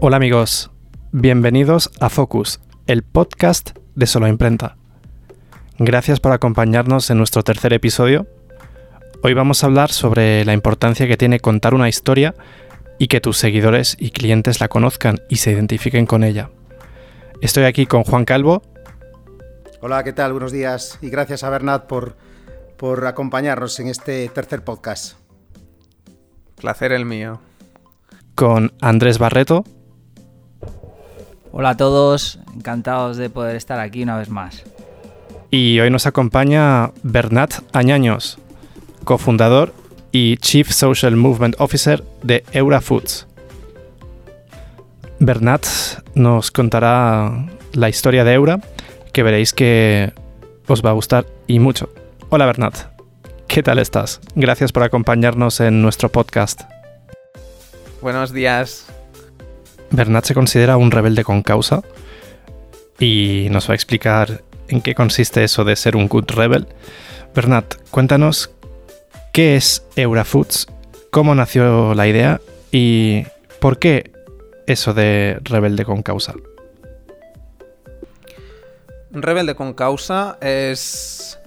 [0.00, 0.70] Hola amigos,
[1.10, 4.76] bienvenidos a Focus, el podcast de Solo Imprenta.
[5.80, 8.28] Gracias por acompañarnos en nuestro tercer episodio.
[9.24, 12.36] Hoy vamos a hablar sobre la importancia que tiene contar una historia
[13.00, 16.48] y que tus seguidores y clientes la conozcan y se identifiquen con ella.
[17.40, 18.62] Estoy aquí con Juan Calvo.
[19.80, 20.30] Hola, ¿qué tal?
[20.30, 22.16] Buenos días y gracias a Bernat por,
[22.76, 25.18] por acompañarnos en este tercer podcast.
[26.54, 27.40] Placer el mío.
[28.36, 29.64] Con Andrés Barreto.
[31.58, 34.62] Hola a todos, encantados de poder estar aquí una vez más.
[35.50, 38.38] Y hoy nos acompaña Bernat Añaños,
[39.02, 39.74] cofundador
[40.12, 43.26] y Chief Social Movement Officer de Eura Foods.
[45.18, 45.66] Bernat
[46.14, 48.60] nos contará la historia de Eura,
[49.12, 50.12] que veréis que
[50.68, 51.92] os va a gustar y mucho.
[52.28, 52.76] Hola Bernat,
[53.48, 54.20] ¿qué tal estás?
[54.36, 56.60] Gracias por acompañarnos en nuestro podcast.
[58.00, 58.86] Buenos días.
[59.90, 61.82] Bernat se considera un rebelde con causa
[62.98, 66.66] y nos va a explicar en qué consiste eso de ser un good rebel.
[67.34, 68.50] Bernat, cuéntanos
[69.32, 70.66] qué es Eurafoods,
[71.10, 73.24] cómo nació la idea y
[73.60, 74.12] por qué
[74.66, 76.34] eso de rebelde con causa.
[79.10, 81.37] Rebelde con causa es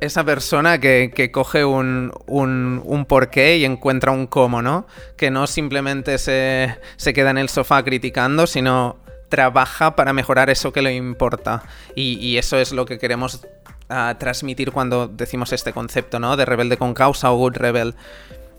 [0.00, 4.86] esa persona que, coge un, un, porqué y encuentra un cómo, ¿no?
[5.16, 6.78] Que no simplemente se,
[7.14, 8.96] queda en el sofá criticando, sino
[9.28, 11.62] trabaja para mejorar eso que le importa.
[11.94, 13.46] Y, eso es lo que queremos
[13.88, 16.36] ah, transmitir cuando decimos este concepto, ¿no?
[16.36, 17.94] De rebelde con causa o good rebel.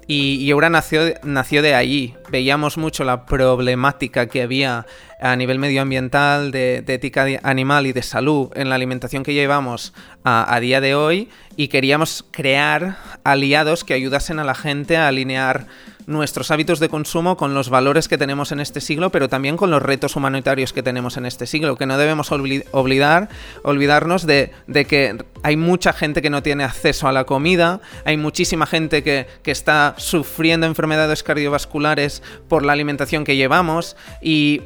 [0.08, 2.16] Y, ahora nació, nació de ahí.
[2.30, 4.86] Veíamos mucho la problemática que había
[5.20, 10.60] a nivel medioambiental, de, ética animal y de salud en la alimentación que llevamos a,
[10.60, 15.68] día de hoy y queríamos crear aliados que ayudasen a la gente a alinear
[16.08, 19.70] nuestros hábitos de consumo con los valores que tenemos en este siglo, pero también con
[19.70, 23.30] los retos humanitarios que tenemos en este siglo, que no debemos olvidar,
[23.64, 24.52] olvidarnos de,
[24.88, 29.28] que hay mucha gente que no tiene acceso a la comida, hay muchísima gente que,
[29.48, 34.62] está sufriendo enfermedades cardiovasculares por la alimentación que llevamos y,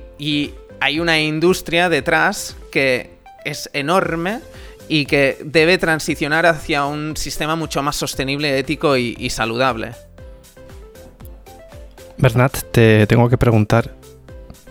[0.80, 3.12] hay una industria detrás que
[3.46, 4.40] es enorme
[4.88, 9.92] y que debe transicionar hacia un sistema mucho más sostenible, ético y saludable.
[12.18, 13.96] Bernat, te tengo que preguntar,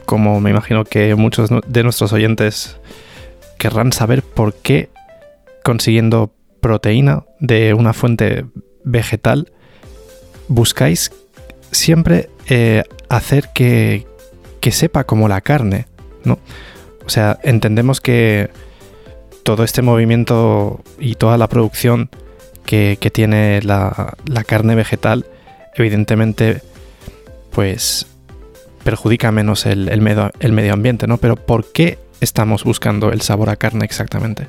[0.07, 2.77] como me imagino que muchos de nuestros oyentes
[3.59, 4.89] querrán saber por qué
[5.65, 8.45] consiguiendo proteína de una fuente
[8.85, 9.53] vegetal
[10.47, 11.11] buscáis
[11.73, 14.07] siempre eh, hacer que,
[14.71, 15.87] sepa como la carne,
[16.25, 16.39] ¿no?
[17.07, 18.51] O sea, entendemos que
[19.43, 22.11] todo este movimiento y toda la producción
[22.67, 24.15] que, tiene la,
[24.47, 25.27] carne vegetal,
[25.75, 26.63] evidentemente
[27.51, 28.07] pues
[28.85, 31.17] perjudica menos el, medio, el medio ambiente, ¿no?
[31.17, 34.47] Pero ¿por qué estamos buscando el sabor a carne exactamente?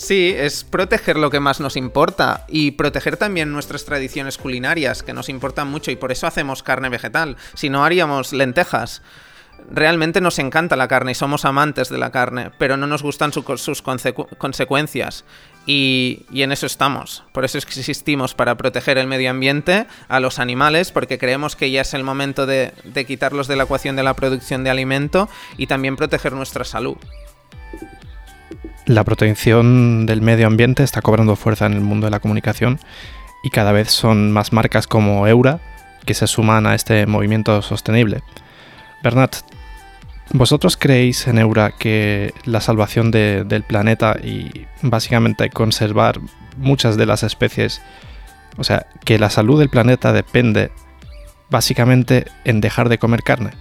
[0.00, 5.12] Sí, es proteger lo que más nos importa y proteger también nuestras tradiciones culinarias, que
[5.12, 7.36] nos importan mucho y por eso hacemos carne vegetal.
[7.52, 9.02] Si no, haríamos lentejas
[9.70, 13.30] realmente nos encanta la carne y somos amantes de la carne, pero no nos gustan
[13.30, 15.26] sus consecuencias.
[15.66, 17.22] Y, en eso estamos.
[17.32, 21.82] Por eso existimos, para proteger el medio ambiente, a los animales, porque creemos que ya
[21.82, 25.28] es el momento de, de quitarlos de la ecuación de la producción de alimento
[25.58, 26.96] y también proteger nuestra salud.
[28.90, 32.80] La protección del medio ambiente está cobrando fuerza en el mundo de la comunicación
[33.44, 35.60] y cada vez son más marcas como Eura
[36.04, 38.24] que se suman a este movimiento sostenible.
[39.04, 39.36] Bernat,
[40.32, 46.18] ¿vosotros creéis en Eura que la salvación del planeta y básicamente conservar
[46.56, 47.80] muchas de las especies,
[48.56, 50.72] o sea, que la salud del planeta depende
[51.48, 53.52] básicamente en dejar de comer carne?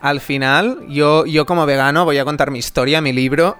[0.00, 3.58] Al final, yo, yo como vegano voy a contar mi historia, mi libro.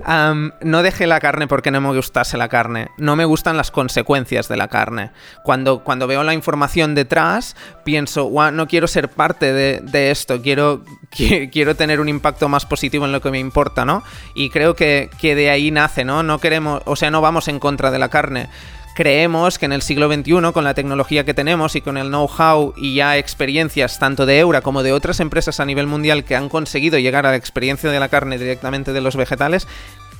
[0.62, 2.88] no dejé la carne porque no me gustase la carne.
[2.96, 5.10] No me gustan las consecuencias de la carne.
[5.42, 11.74] Cuando, cuando veo la información detrás, pienso, no quiero ser parte de, esto, quiero, quiero
[11.74, 14.02] tener un impacto más positivo en lo que me importa, ¿no?
[14.34, 16.22] Y creo que, que de ahí nace, ¿no?
[16.22, 18.48] No queremos, o sea, no vamos en contra de la carne
[18.94, 22.74] creemos que en el siglo XXI, con la tecnología que tenemos y con el know-how
[22.76, 26.48] y ya experiencias tanto de Eura como de otras empresas a nivel mundial que han
[26.48, 29.66] conseguido llegar a la experiencia de la carne directamente de los vegetales,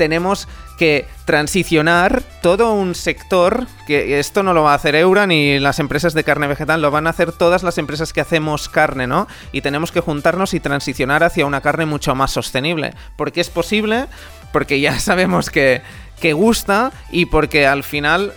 [0.00, 5.58] tenemos que transicionar todo un sector, que esto no lo va a hacer Eura ni
[5.58, 9.06] las empresas de carne vegetal, lo van a hacer todas las empresas que hacemos carne,
[9.06, 9.28] ¿no?
[9.52, 12.94] Y tenemos que juntarnos y transicionar hacia una carne mucho más sostenible.
[13.16, 14.06] Porque es posible,
[14.54, 15.82] porque ya sabemos que,
[16.18, 18.32] que gusta y porque al final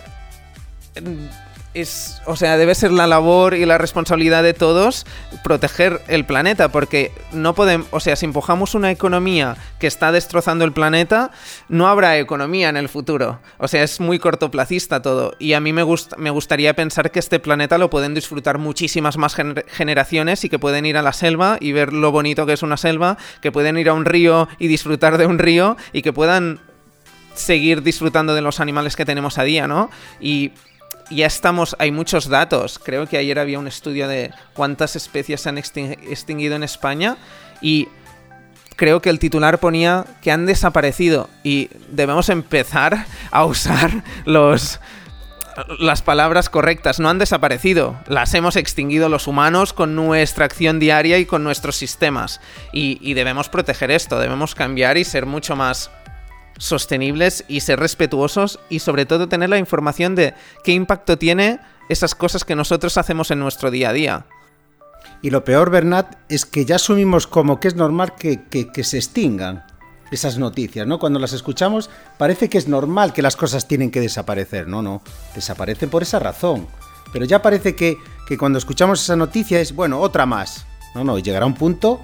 [1.74, 5.04] es, o sea, debe ser la labor y la responsabilidad de todos
[5.42, 10.64] proteger el planeta, porque no podemos, o sea, si empujamos una economía que está destrozando
[10.64, 11.32] el planeta,
[11.68, 13.40] no habrá economía en el futuro.
[13.58, 15.34] O sea, es muy cortoplacista todo.
[15.40, 19.18] Y a mí me, gusta, me gustaría pensar que este planeta lo pueden disfrutar muchísimas
[19.18, 19.34] más
[19.66, 22.76] generaciones y que pueden ir a la selva y ver lo bonito que es una
[22.76, 26.60] selva, que pueden ir a un río y disfrutar de un río y que puedan
[27.34, 29.90] seguir disfrutando de los animales que tenemos a día, ¿no?
[30.20, 30.52] Y
[31.14, 32.78] ya estamos, hay muchos datos.
[32.78, 37.16] Creo que ayer había un estudio de cuántas especies se han extinguido en España
[37.60, 37.88] y
[38.76, 44.80] creo que el titular ponía que han desaparecido y debemos empezar a usar los
[45.78, 51.18] las palabras correctas no han desaparecido, las hemos extinguido los humanos con nuestra acción diaria
[51.18, 52.40] y con nuestros sistemas.
[52.72, 55.92] Y, y debemos proteger esto, debemos cambiar y ser mucho más
[56.58, 62.14] sostenibles y ser respetuosos y sobre todo tener la información de qué impacto tiene esas
[62.14, 64.26] cosas que nosotros hacemos en nuestro día a día.
[65.22, 68.40] Y lo peor, Bernat, es que ya asumimos como que es normal que,
[68.82, 69.64] se extingan
[70.10, 70.98] esas noticias, ¿no?
[70.98, 74.68] Cuando las escuchamos parece que es normal que las cosas tienen que desaparecer.
[74.68, 75.02] No, no,
[75.34, 76.66] desaparecen por esa razón.
[77.12, 77.96] Pero ya parece que,
[78.26, 80.66] que cuando escuchamos esa noticia es, bueno, otra más.
[80.94, 82.00] No, no, llegará un punto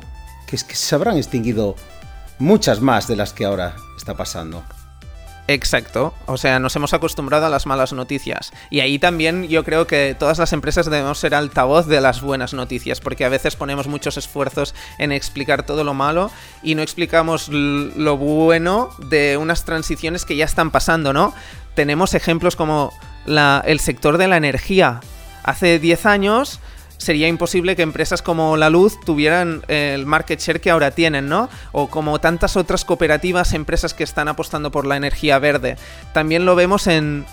[0.47, 1.77] que es que se habrán extinguido
[2.41, 4.65] muchas más de las que ahora está pasando.
[5.47, 8.53] Exacto, o sea, nos hemos acostumbrado a las malas noticias.
[8.71, 12.55] Y ahí también yo creo que todas las empresas debemos ser altavoz de las buenas
[12.55, 16.31] noticias, porque a veces ponemos muchos esfuerzos en explicar todo lo malo
[16.63, 21.35] y no explicamos lo bueno de unas transiciones que ya están pasando, ¿no?
[21.75, 22.93] Tenemos ejemplos como
[23.27, 25.01] el sector de la energía.
[25.43, 26.61] Hace 10 años
[27.01, 31.49] sería imposible que empresas como La Luz tuvieran el market share que ahora tienen, ¿no?
[31.73, 35.77] O como tantas otras cooperativas, empresas que están apostando por la energía verde.
[36.13, 37.25] También lo vemos en,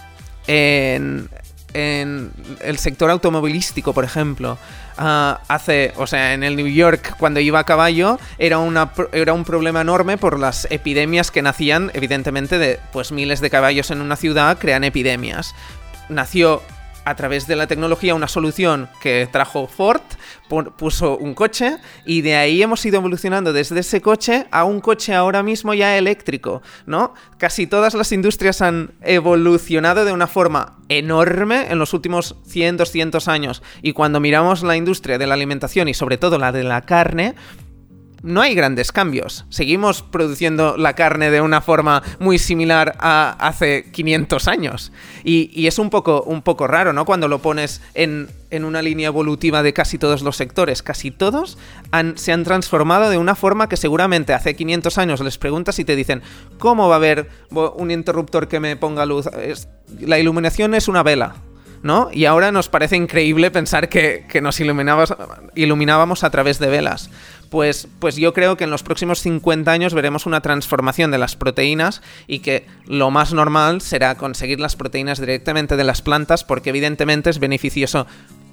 [0.48, 1.30] en,
[1.74, 4.58] el sector automovilístico, por ejemplo.
[4.98, 8.58] Ah, hace, o sea, en el New York, cuando iba a caballo, era,
[9.12, 13.92] era un problema enorme por las epidemias que nacían, evidentemente, de pues miles de caballos
[13.92, 15.54] en una ciudad crean epidemias.
[16.08, 16.64] Nació
[17.08, 20.02] a través de la tecnología una solución que trajo Ford,
[20.78, 25.16] puso un coche y de ahí hemos ido evolucionando desde ese coche a un coche
[25.16, 27.14] ahora mismo ya eléctrico, ¿no?
[27.38, 33.28] Casi todas las industrias han evolucionado de una forma enorme en los últimos 100, 200
[33.30, 36.82] años y cuando miramos la industria de la alimentación y sobre todo la de la
[36.82, 37.36] carne,
[38.24, 39.46] no hay grandes cambios.
[39.50, 44.92] Seguimos produciendo la carne de una forma muy similar a hace 500 años.
[45.24, 47.06] Y, es un poco, un poco raro, ¿no?
[47.06, 50.82] Cuando lo pones en, una línea evolutiva de casi todos los sectores.
[50.82, 51.58] Casi todos
[52.16, 55.96] se han transformado de una forma que seguramente hace 500 años les preguntas y te
[55.96, 56.22] dicen,
[56.58, 59.30] ¿cómo va a haber un interruptor que me ponga luz?
[60.00, 61.36] la iluminación es una vela.
[61.84, 62.10] ¿no?
[62.12, 67.12] Y ahora nos parece increíble pensar que nos iluminábamos a través de velas
[67.50, 71.36] pues, pues yo creo que en los próximos 50 años veremos una transformación de las
[71.36, 76.70] proteínas y que lo más normal será conseguir las proteínas directamente de las plantas porque
[76.70, 78.08] evidentemente es beneficioso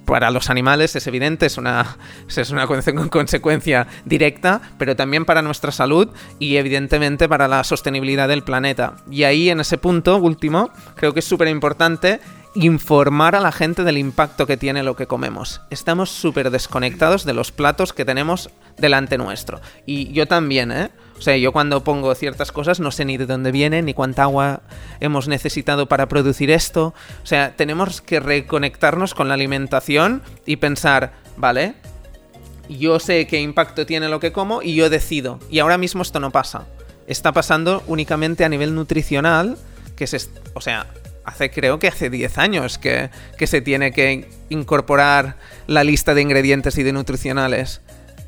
[0.05, 1.97] para los animales es evidente, es una,
[2.35, 6.09] es una consecuencia directa, pero también para nuestra salud
[6.39, 8.97] y evidentemente para la sostenibilidad del planeta.
[9.09, 12.19] Y ahí en ese punto último, creo que es súper importante
[12.55, 15.61] informar a la gente del impacto que tiene lo que comemos.
[15.69, 19.59] Estamos súper desconectados de los platos que tenemos delante nuestro.
[19.85, 20.89] Y yo también, ¿eh?
[21.17, 24.23] O sea, yo cuando pongo ciertas cosas no sé ni de dónde vienen, ni cuánta
[24.23, 24.61] agua
[24.99, 26.93] hemos necesitado para producir esto.
[27.23, 31.75] O sea, tenemos que reconectarnos con la alimentación y pensar, vale,
[32.69, 35.39] yo sé qué impacto tiene lo que como y yo decido.
[35.49, 36.67] Y ahora mismo esto no pasa.
[37.07, 39.57] Está pasando únicamente a nivel nutricional,
[39.95, 40.87] que es, o sea,
[41.25, 46.21] hace creo que hace 10 años que, que, se tiene que incorporar la lista de
[46.21, 47.81] ingredientes y de nutricionales.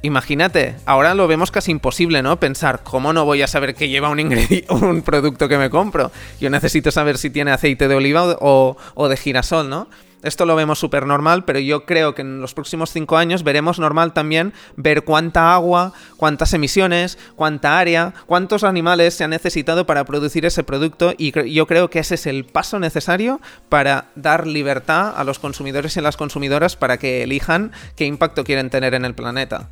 [0.03, 2.39] Imagínate, ahora lo vemos casi imposible, ¿no?
[2.39, 4.19] Pensar, ¿cómo no voy a saber que lleva un,
[4.69, 6.11] un producto que me compro?
[6.39, 9.89] Yo necesito saber si tiene aceite de oliva o, o de girasol, ¿no?
[10.23, 13.77] Esto lo vemos súper normal, pero yo creo que en los próximos cinco años veremos
[13.77, 20.05] normal también ver cuánta agua, cuántas emisiones, cuánta área, cuántos animales se han necesitado para
[20.05, 25.13] producir ese producto y yo creo que ese es el paso necesario para dar libertad
[25.15, 29.05] a los consumidores y a las consumidoras para que elijan qué impacto quieren tener en
[29.05, 29.69] el planeta.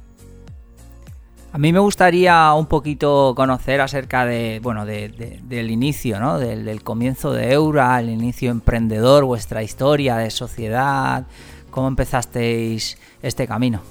[1.55, 6.37] A mí me gustaría un poquito conocer acerca de, bueno, del inicio, ¿no?
[6.37, 11.25] Del, comienzo de Eura, el inicio emprendedor, vuestra historia de sociedad,
[11.71, 13.81] cómo empezasteis este camino.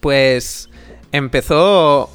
[0.00, 0.68] Pues
[1.12, 2.10] empezó,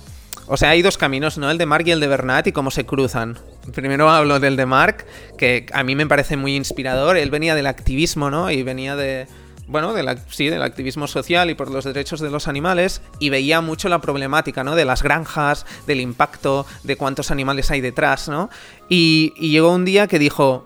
[0.48, 1.50] O sea, hay dos caminos, ¿no?
[1.50, 3.39] El de Mark y el de Bernat y cómo se cruzan.
[3.74, 5.05] Primero hablo del de Mark,
[5.38, 7.15] que a mí me parece muy inspirador.
[7.15, 8.51] Él venía del activismo, ¿no?
[8.51, 9.27] Y venía de,
[9.72, 9.94] bueno,
[10.30, 14.01] sí, del activismo social y por los derechos de los animales y veía mucho la
[14.01, 14.75] problemática, ¿no?
[14.75, 18.50] De las granjas, del impacto, de cuántos animales hay detrás, ¿no?
[18.90, 20.66] Y, y llegó un día que dijo,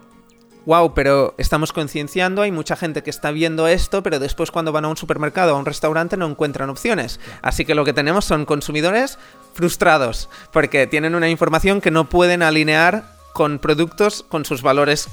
[0.66, 4.84] wow, pero estamos concienciando, hay mucha gente que está viendo esto, pero después cuando van
[4.84, 7.20] a un supermercado o a un restaurante no encuentran opciones.
[7.42, 9.18] Así que lo que tenemos son consumidores
[9.54, 15.08] frustrados, porque tienen una información que no pueden alinear con productos con sus valores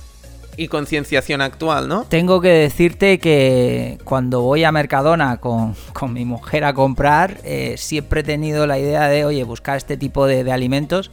[0.58, 2.06] y concienciación actual, ¿no?
[2.06, 5.76] Tengo que decirte que cuando voy a Mercadona con,
[6.10, 10.28] mi mujer a comprar, eh, siempre he tenido la idea de, oye, buscar este tipo
[10.28, 11.10] de, alimentos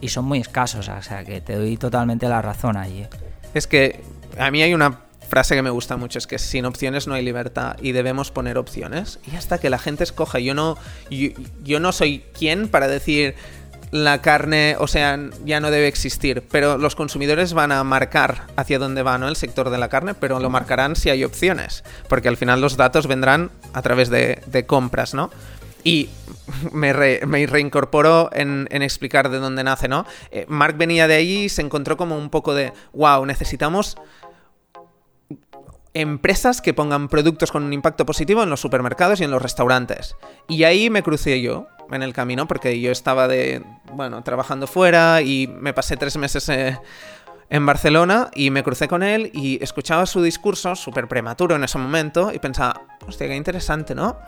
[0.00, 3.06] y son muy escasos, o sea que te doy totalmente la razón allí.
[3.52, 4.00] Es que
[4.38, 7.24] a mí hay una frase que me gusta mucho, es que sin opciones no hay
[7.24, 10.38] libertad y debemos poner opciones y hasta que la gente escoja.
[10.38, 10.78] Yo no,
[11.62, 13.34] yo no soy quien para decir
[13.90, 18.78] la carne, o sea, ya no debe existir, pero los consumidores van a marcar hacia
[18.78, 19.28] dónde va ¿no?
[19.28, 22.76] el sector de la carne, pero lo marcarán si hay opciones, porque al final los
[22.76, 25.30] datos vendrán a través de, compras, ¿no?
[25.84, 26.10] Y
[26.72, 30.06] me, reincorporo en, explicar de dónde nace, ¿no?
[30.30, 33.96] Eh, Mark venía de ahí y se encontró como un poco de, wow, necesitamos
[36.00, 40.16] empresas que pongan productos con un impacto positivo en los supermercados y en los restaurantes.
[40.48, 45.22] Y ahí me crucé yo en el camino porque yo estaba de, bueno, trabajando fuera
[45.22, 46.78] y me pasé tres meses eh,
[47.50, 51.78] en Barcelona y me crucé con él y escuchaba su discurso, súper prematuro en ese
[51.78, 54.18] momento, y pensaba, hostia, qué interesante, ¿no?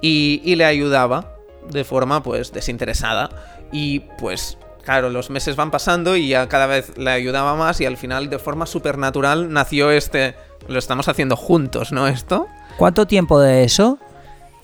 [0.00, 1.36] Y, y le ayudaba
[1.70, 3.28] de forma, pues, desinteresada.
[3.70, 7.86] Y, pues, claro, los meses van pasando y ya cada vez le ayudaba más y
[7.86, 10.34] al final, de forma súper natural, nació este...
[10.68, 12.08] Lo estamos haciendo juntos, ¿no?
[12.08, 12.48] Esto.
[12.76, 13.98] ¿Cuánto tiempo de eso?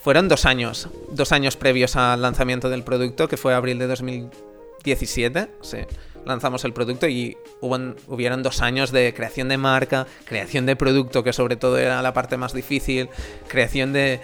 [0.01, 5.49] Fueron dos años, dos años previos al lanzamiento del producto, que fue abril de 2017.
[5.61, 5.79] Sí,
[6.27, 11.23] lanzamos el producto y hubo, hubieron dos años de creación de marca, creación de producto,
[11.23, 13.09] que sobre todo era la parte más difícil,
[13.47, 14.21] creación de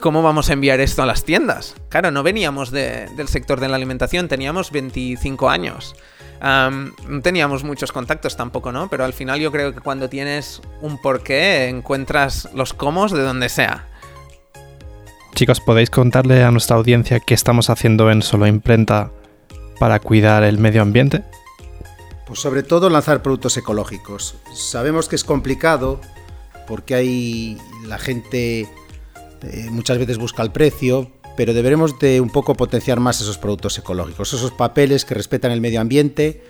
[0.00, 1.74] cómo vamos a enviar esto a las tiendas.
[1.88, 5.96] Claro, no veníamos del sector de la alimentación, teníamos 25 años.
[6.44, 8.88] No teníamos muchos contactos tampoco, ¿no?
[8.88, 13.48] Pero al final yo creo que cuando tienes un porqué, encuentras los cómo de donde
[13.48, 13.86] sea.
[15.34, 19.10] Chicos, ¿podéis contarle a nuestra audiencia qué estamos haciendo en Solo Imprenta
[19.78, 21.24] para cuidar el medio ambiente?
[22.26, 24.36] Pues sobre todo lanzar productos ecológicos.
[24.54, 26.00] Sabemos que es complicado
[26.66, 28.68] porque hay la gente
[29.42, 33.78] eh, muchas veces busca el precio, pero deberemos de un poco potenciar más esos productos
[33.78, 36.42] ecológicos, esos papeles que respetan el medio ambiente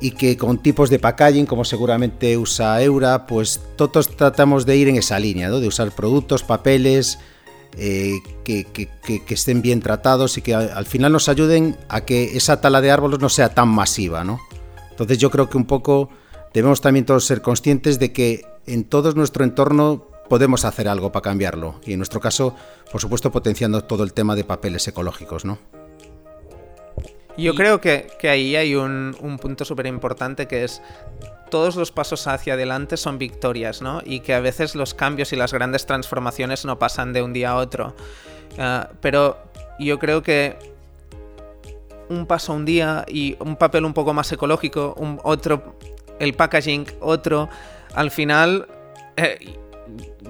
[0.00, 4.88] y que con tipos de packaging, como seguramente usa Eura, pues todos tratamos de ir
[4.88, 7.18] en esa línea, de usar productos, papeles
[7.76, 8.88] eh, que,
[9.28, 13.20] estén bien tratados y que al, final nos ayuden a que esa tala de árboles
[13.20, 14.40] no sea tan masiva, ¿no?
[14.90, 16.10] Entonces yo creo que un poco
[16.52, 21.24] debemos también todos ser conscientes de que en todo nuestro entorno podemos hacer algo para
[21.24, 22.54] cambiarlo y en nuestro caso,
[22.92, 25.58] por supuesto, potenciando todo el tema de papeles ecológicos, ¿no?
[27.36, 30.82] Yo creo que, ahí hay un, un punto súper importante que es
[31.50, 34.02] todos los pasos hacia adelante son victorias, ¿no?
[34.04, 37.50] Y que a veces los cambios y las grandes transformaciones no pasan de un día
[37.50, 37.96] a otro.
[38.56, 39.36] Ah, pero
[39.80, 40.56] yo creo que
[42.08, 45.76] un paso un día y un papel un poco más ecológico, un, otro,
[46.20, 47.48] el packaging, otro,
[47.94, 48.68] al final...
[49.16, 49.56] Eh,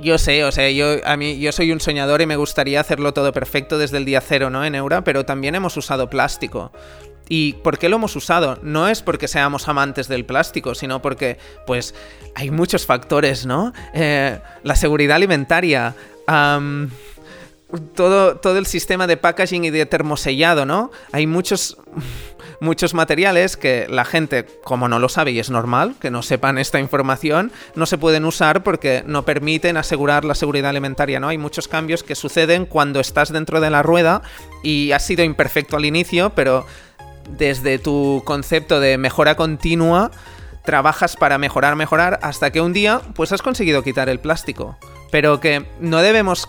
[0.03, 3.13] yo sé, o sea, yo, a mí, yo soy un soñador y me gustaría hacerlo
[3.13, 4.65] todo perfecto desde el día cero, ¿no?
[4.65, 6.73] En Eura, pero también hemos usado plástico.
[7.29, 8.59] ¿Y por qué lo hemos usado?
[8.63, 11.95] No es porque seamos amantes del plástico, sino porque, pues,
[12.35, 13.73] hay muchos factores, ¿no?
[13.95, 15.95] Eh, la seguridad alimentaria,
[17.95, 20.91] todo, todo el sistema de packaging y de termosellado, ¿no?
[21.13, 21.77] Hay muchos
[22.61, 26.59] muchos materiales que la gente, como no lo sabe y es normal que no sepan
[26.59, 31.29] esta información, no se pueden usar porque no permiten asegurar la seguridad alimentaria, ¿no?
[31.29, 34.23] Hay muchos cambios que suceden cuando estás dentro de la rueda
[34.63, 36.67] y has sido imperfecto al inicio, pero
[37.39, 40.11] desde tu concepto de mejora continua,
[40.65, 44.77] trabajas para mejorar, mejorar, hasta que un día, pues has conseguido quitar el plástico.
[45.11, 46.49] Pero que no debemos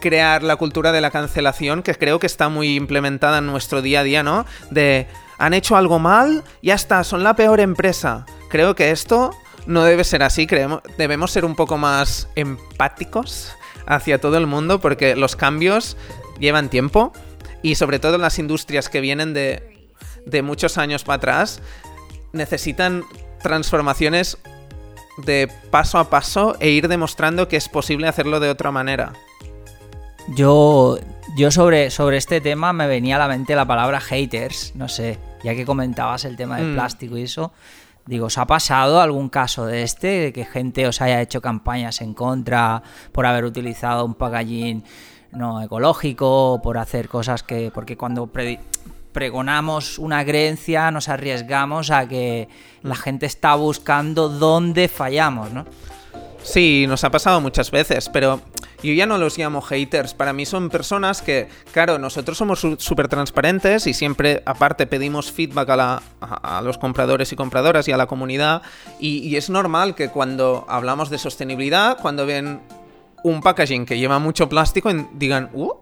[0.00, 4.00] crear la cultura de la cancelación, que creo que está muy implementada en nuestro día
[4.00, 4.44] a día, ¿no?
[4.70, 5.06] De
[5.42, 8.26] han hecho algo mal, ya está, son la peor empresa.
[8.48, 9.32] Creo que esto
[9.66, 13.52] no debe ser así, creemos, debemos ser un poco más empáticos
[13.84, 15.96] hacia todo el mundo porque los cambios
[16.38, 17.12] llevan tiempo
[17.60, 19.88] y sobre todo las industrias que vienen de,
[20.26, 21.60] de muchos años para atrás
[22.32, 23.02] necesitan
[23.42, 24.38] transformaciones
[25.24, 29.12] de paso a paso e ir demostrando que es posible hacerlo de otra manera.
[30.36, 31.00] Yo
[31.34, 35.18] yo sobre, sobre este tema me venía a la mente la palabra haters, no sé,
[35.42, 36.74] ya que comentabas el tema del Mm.
[36.74, 37.52] plástico y eso.
[38.06, 40.08] Digo, ¿os ha pasado algún caso de este?
[40.08, 42.82] De que gente os haya hecho campañas en contra
[43.12, 44.82] por haber utilizado un packaging
[45.32, 47.70] no ecológico, por hacer cosas que.
[47.72, 48.28] Porque cuando
[49.12, 52.48] pregonamos una creencia nos arriesgamos a que
[52.82, 55.64] la gente está buscando dónde fallamos, ¿no?
[56.42, 58.40] Sí, nos ha pasado muchas veces, pero
[58.82, 60.12] yo ya no los llamo haters.
[60.12, 65.68] Para mí son personas que, claro, nosotros somos súper transparentes y siempre, aparte, pedimos feedback
[65.70, 66.02] a, la-
[66.62, 68.62] los compradores y compradoras y a la comunidad.
[68.98, 72.60] Y, y es normal que cuando hablamos de sostenibilidad, cuando ven
[73.22, 75.74] un packaging que lleva mucho plástico, digan, ¡uh!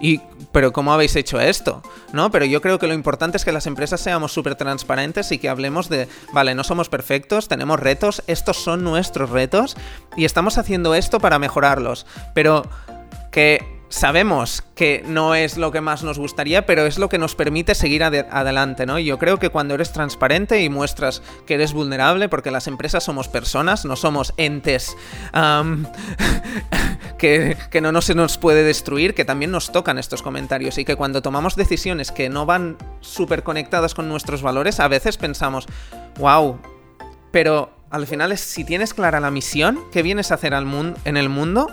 [0.00, 0.20] Y,
[0.52, 1.82] pero ¿cómo habéis hecho esto?
[2.12, 2.30] ¿No?
[2.30, 5.48] Pero yo creo que lo importante es que las empresas seamos súper transparentes y que
[5.48, 9.76] hablemos de, vale, no somos perfectos, tenemos retos, estos son nuestros retos
[10.16, 12.06] y estamos haciendo esto para mejorarlos.
[12.34, 12.62] Pero
[13.30, 17.36] que sabemos que no es lo que más nos gustaría, pero es lo que nos
[17.36, 18.98] permite seguir ade- adelante, ¿no?
[18.98, 23.04] Y yo creo que cuando eres transparente y muestras que eres vulnerable, porque las empresas
[23.04, 24.96] somos personas, no somos entes
[27.18, 31.22] que, no se nos puede destruir, que también nos tocan estos comentarios y que cuando
[31.22, 35.66] tomamos decisiones que no van súper conectadas con nuestros valores, a veces pensamos,
[36.18, 36.58] wow,
[37.30, 40.66] pero al final es si tienes clara la misión que vienes a hacer al
[41.04, 41.68] en el mundo,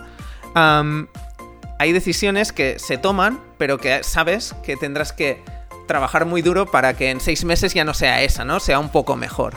[1.81, 5.41] hay decisiones que se toman, pero que sabes que tendrás que
[5.87, 8.59] trabajar muy duro para que en seis meses ya no sea esa, ¿no?
[8.59, 9.55] Sea un poco mejor.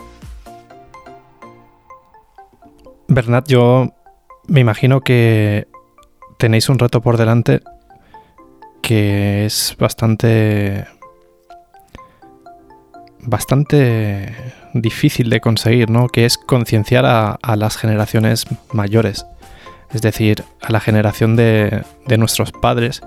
[3.08, 3.92] Bernat, yo
[4.48, 5.68] me imagino que
[6.38, 7.60] tenéis un reto por delante
[8.80, 10.86] que es bastante
[13.18, 14.34] bastante
[14.72, 16.08] difícil de conseguir, ¿no?
[16.08, 19.26] Que es concienciar a, a las generaciones mayores,
[19.92, 21.84] es decir, a la generación de,
[22.18, 23.02] nuestros padres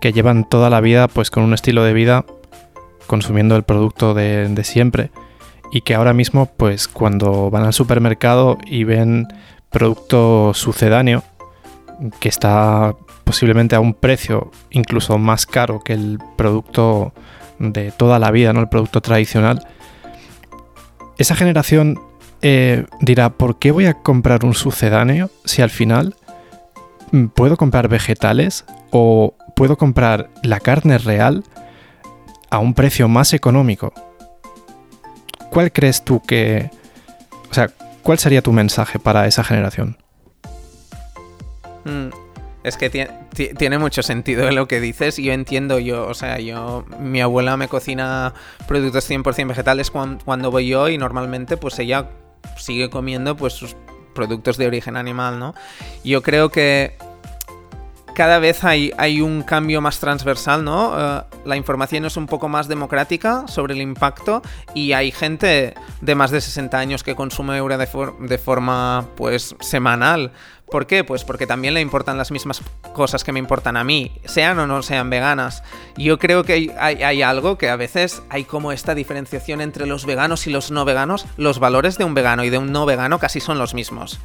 [0.00, 2.24] que llevan toda la vida pues con un estilo de vida
[3.06, 5.10] consumiendo el producto de, siempre
[5.70, 9.28] y que ahora mismo pues cuando van al supermercado y ven
[9.70, 11.22] producto sucedáneo
[12.20, 12.94] que está
[13.24, 17.12] posiblemente a un precio incluso más caro que el producto
[17.58, 18.60] de toda la vida, ¿no?
[18.60, 19.64] El producto tradicional.
[21.16, 22.00] Esa generación
[22.42, 26.16] eh, dirá, ¿por qué voy a comprar un sucedáneo si al final
[27.34, 31.44] puedo comprar vegetales o puedo comprar la carne real
[32.50, 33.92] a un precio más económico?
[35.50, 36.70] ¿Cuál crees tú que...
[37.50, 37.70] O sea,
[38.02, 39.98] ¿cuál sería tu mensaje para esa generación?
[41.84, 42.08] Mm,
[42.64, 45.16] Es que tie- ti- tiene mucho sentido lo que dices.
[45.16, 48.32] Yo entiendo, yo, o sea, yo, mi abuela me cocina
[48.68, 52.08] productos 100% vegetales cuan- cuando voy yo y normalmente pues ella
[52.56, 53.76] sigue comiendo pues sus
[54.14, 55.54] productos de origen animal, ¿no?
[56.04, 56.96] Yo creo que
[58.14, 60.92] cada vez hay, hay un cambio más transversal, ¿no?
[60.98, 64.42] Eh, la información es un poco más democrática sobre el impacto
[64.74, 65.72] y hay gente
[66.02, 70.32] de más de 60 años que consume Eura de, for- de forma, pues, semanal.
[70.72, 71.04] ¿Por qué?
[71.04, 72.62] Pues porque también le importan las mismas
[72.94, 75.62] cosas que me importan a mí, sean o no sean veganas.
[75.98, 76.70] Yo creo que hay,
[77.02, 80.84] hay- algo que a veces hay como esta diferenciación entre los veganos y los no
[80.86, 81.26] veganos.
[81.36, 84.18] Los valores de un vegano y de un no vegano casi son los mismos.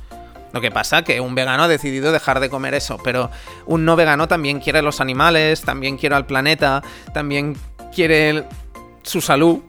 [0.53, 3.29] Lo que pasa que un vegano ha decidido dejar de comer eso, pero
[3.65, 6.81] un no vegano también quiere los animales, también quiere al planeta,
[7.13, 7.57] también
[7.93, 8.45] quiere
[9.03, 9.60] su salud.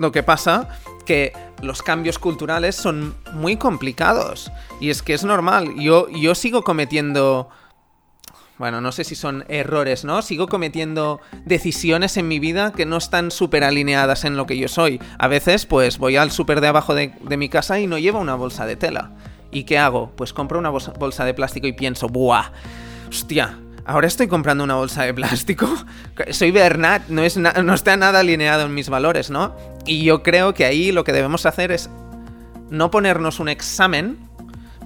[0.00, 0.68] Lo que pasa
[1.08, 5.74] que los cambios culturales son muy complicados y es que es normal.
[5.78, 7.48] Yo, yo sigo cometiendo
[8.58, 10.20] bueno, no sé si son errores, ¿no?
[10.20, 14.68] Sigo cometiendo decisiones en mi vida que no están súper alineadas en lo que yo
[14.68, 15.00] soy.
[15.18, 18.18] A veces, pues voy al súper de abajo de, de mi casa y no llevo
[18.18, 19.12] una bolsa de tela.
[19.50, 20.10] ¿Y qué hago?
[20.14, 22.50] Pues compro una bolsa, de plástico y pienso, ¡buah!
[23.08, 23.60] ¡Hostia!
[23.86, 25.66] Ahora estoy comprando una bolsa de plástico.
[26.32, 29.54] Soy Bernat, no, es no está nada alineado en mis valores, ¿no?
[29.88, 31.88] Y yo creo que ahí lo que debemos hacer es
[32.68, 34.18] no ponernos un examen,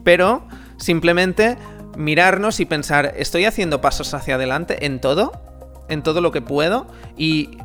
[0.04, 1.58] pero simplemente
[1.96, 5.32] mirarnos y pensar, estoy haciendo pasos hacia adelante en todo,
[5.88, 6.86] en todo lo que puedo,
[7.16, 7.58] y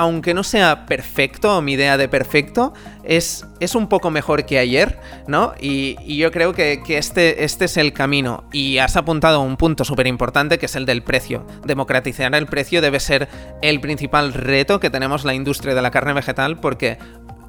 [0.00, 2.72] aunque no sea perfecto, mi idea de perfecto,
[3.04, 5.52] es, es un poco mejor que ayer, ¿no?
[5.60, 8.44] Y, yo creo que, este, este es el camino.
[8.50, 11.46] Y has apuntado a un punto súper importante que es el del precio.
[11.66, 13.28] Democratizar el precio debe ser
[13.60, 16.96] el principal reto que tenemos la industria de la carne vegetal porque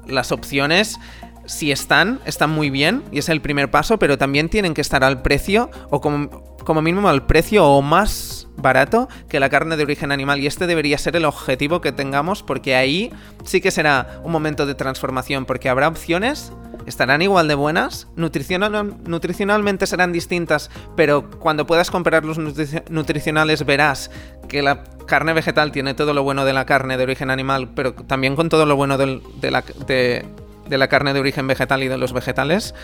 [0.06, 0.98] las opciones
[1.46, 5.02] si están, están muy bien y es el primer paso, pero también tienen que estar
[5.04, 9.82] al precio o como, como mínimo al precio o más barato que la carne de
[9.82, 13.12] origen animal y este debería ser el objetivo que tengamos porque ahí
[13.44, 16.52] sí que será un momento de transformación porque habrá opciones
[16.86, 24.10] estarán igual de buenas, Nutricional, nutricionalmente serán distintas, pero cuando puedas comparar los nutricionales verás
[24.48, 27.94] que la carne vegetal tiene todo lo bueno de la carne de origen animal, pero
[27.94, 29.20] también con todo lo bueno de,
[29.50, 32.74] la, de la carne de origen vegetal y de los vegetales.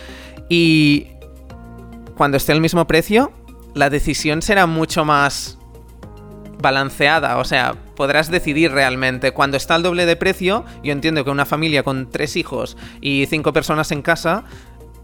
[0.48, 1.08] Y
[2.16, 3.32] cuando esté al mismo precio,
[3.78, 5.56] la decisión será mucho más
[6.60, 9.30] balanceada, o sea, podrás decidir realmente.
[9.30, 13.26] Cuando está al doble de precio, yo entiendo que una familia con tres hijos y
[13.26, 14.44] cinco personas en casa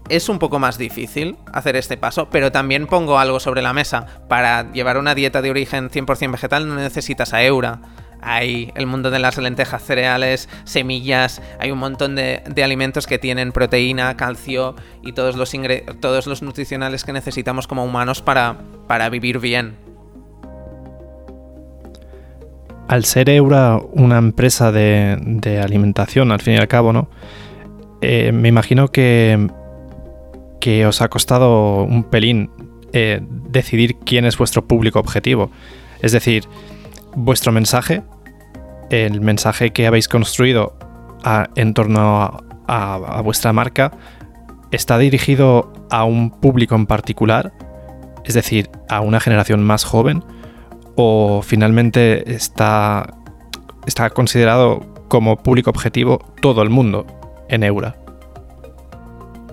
[0.09, 4.05] es un poco más difícil hacer este paso, pero también pongo algo sobre la mesa.
[4.27, 7.79] Para llevar una dieta de origen 100% vegetal no necesitas a Eura.
[8.21, 13.51] Hay el mundo de las lentejas, cereales, semillas, hay un montón de, alimentos que tienen
[13.51, 15.51] proteína, calcio y todos los,
[15.99, 19.75] todos los nutricionales que necesitamos como humanos para, para vivir bien
[22.87, 27.09] al ser Eura una empresa de, alimentación, al fin y al cabo, ¿no?
[28.01, 29.49] Eh, me imagino que,
[30.59, 32.51] que os ha costado un pelín
[32.93, 35.51] eh, decidir quién es vuestro público objetivo.
[36.01, 36.45] Es decir,
[37.15, 38.03] vuestro mensaje,
[38.89, 40.77] el mensaje que habéis construido
[41.55, 43.91] en torno a vuestra marca,
[44.71, 47.53] está dirigido a un público en particular,
[48.23, 50.23] es decir, a una generación más joven,
[50.95, 53.13] o finalmente está,
[53.85, 57.05] está considerado como público objetivo todo el mundo
[57.49, 57.95] en Eura?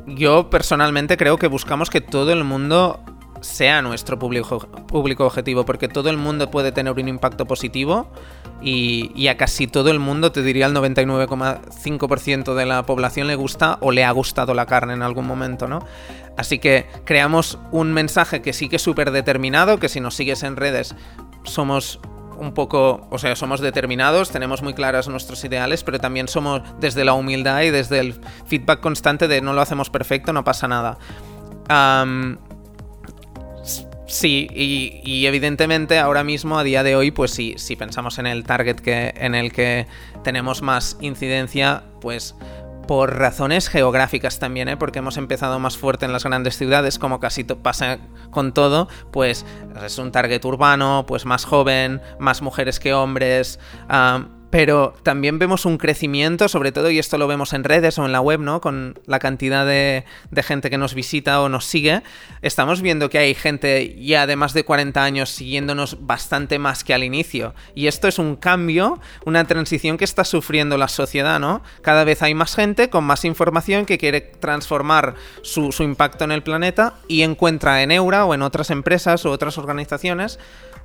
[0.07, 3.01] Yo personalmente creo que buscamos que todo el mundo
[3.43, 8.09] sea nuestro público, público objetivo, porque todo el mundo puede tener un impacto positivo
[8.63, 13.79] y, a casi todo el mundo, te diría el 99,5% de la población le gusta
[13.81, 15.85] o le ha gustado la carne en algún momento, ¿no?
[16.37, 20.43] Así que creamos un mensaje que sí que es súper determinado, que si nos sigues
[20.45, 20.95] en redes
[21.45, 22.01] somos
[22.39, 27.05] un poco, o sea, somos determinados, tenemos muy claras nuestros ideales, pero también somos desde
[27.05, 28.15] la humildad y desde el
[28.47, 30.99] feedback constante de no lo hacemos perfecto, no pasa nada.
[34.13, 38.45] Sí, y, evidentemente ahora mismo, a día de hoy, pues sí, si pensamos en el
[38.45, 39.87] target que, en el que
[40.23, 42.37] tenemos más incidencia, pues
[42.87, 44.77] por razones geográficas también, ¿eh?
[44.77, 47.99] porque hemos empezado más fuerte en las grandes ciudades, como casi pasa
[48.31, 49.47] con todo, pues
[49.85, 53.59] es un target urbano, pues más joven, más mujeres que hombres
[54.53, 58.13] pero también vemos un crecimiento, sobre todo, y esto lo vemos en redes o en
[58.13, 58.61] la web, ¿no?
[58.61, 60.05] Con la cantidad de,
[60.43, 62.03] gente que nos visita o nos sigue,
[62.43, 66.93] estamos viendo que hay gente ya de más de 40 años siguiéndonos bastante más que
[66.93, 67.55] al inicio.
[67.75, 71.63] Y esto es un cambio, una transición que está sufriendo la sociedad, ¿no?
[71.81, 76.33] Cada vez hay más gente con más información que quiere transformar su, su impacto en
[76.33, 80.39] el planeta y encuentra en Eura o en otras empresas o otras organizaciones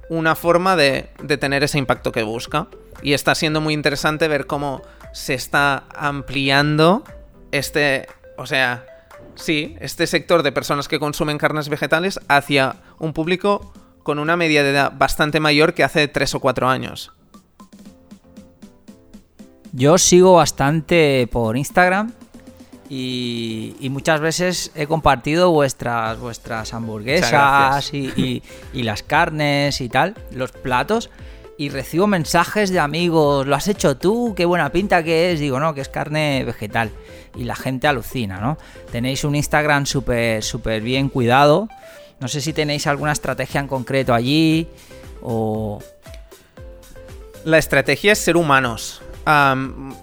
[0.09, 2.67] una forma de, tener ese impacto que busca.
[3.01, 4.81] Y está siendo muy interesante ver cómo
[5.13, 7.03] se está ampliando
[7.51, 8.85] este, o sea,
[9.35, 14.63] sí, este sector de personas que consumen carnes vegetales hacia un público con una media
[14.63, 17.11] de edad bastante mayor que hace 3 o 4 años.
[19.73, 22.13] Yo sigo bastante por Instagram
[22.89, 28.41] y, muchas veces he compartido vuestras, vuestras hamburguesas y,
[28.73, 31.09] las carnes y tal, los platos.
[31.59, 35.39] Y recibo mensajes de amigos, lo has hecho tú, qué buena pinta que es.
[35.39, 36.91] Digo, no, que es carne vegetal.
[37.35, 38.59] Y la gente alucina, ¿no?
[38.91, 41.67] Tenéis un Instagram súper, súper bien cuidado.
[42.19, 44.67] No sé si tenéis alguna estrategia en concreto allí
[45.21, 45.79] o...
[47.43, 49.01] La estrategia es ser humanos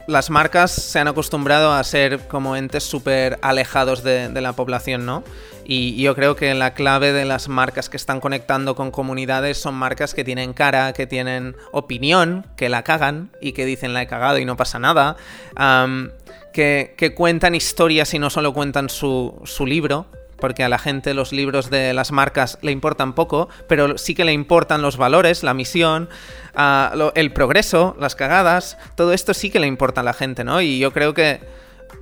[0.07, 5.25] las marcas se han acostumbrado a ser como entes súper alejados de, la población, ¿no?
[5.65, 9.75] Y yo creo que la clave de las marcas que están conectando con comunidades son
[9.77, 14.07] marcas que tienen cara, que tienen opinión, que la cagan y que dicen la he
[14.07, 15.17] cagado y no pasa nada.
[16.53, 20.07] que, cuentan historias y no solo cuentan su libro,
[20.39, 24.25] porque a la gente los libros de las marcas le importan poco, pero sí que
[24.25, 26.09] le importan los valores, la misión,
[26.55, 30.61] ah, el progreso, las cagadas, todo esto sí que le importa a la gente, ¿no?
[30.61, 31.41] Y yo creo que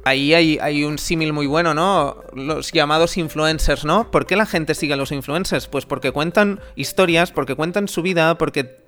[0.04, 2.22] ahí hay, hay un símil muy bueno, ¿no?
[2.34, 4.10] Los llamados influencers, ¿no?
[4.10, 5.68] ¿Por qué la gente sigue a los influencers?
[5.68, 8.82] Pues porque cuentan historias, porque cuentan su vida, porque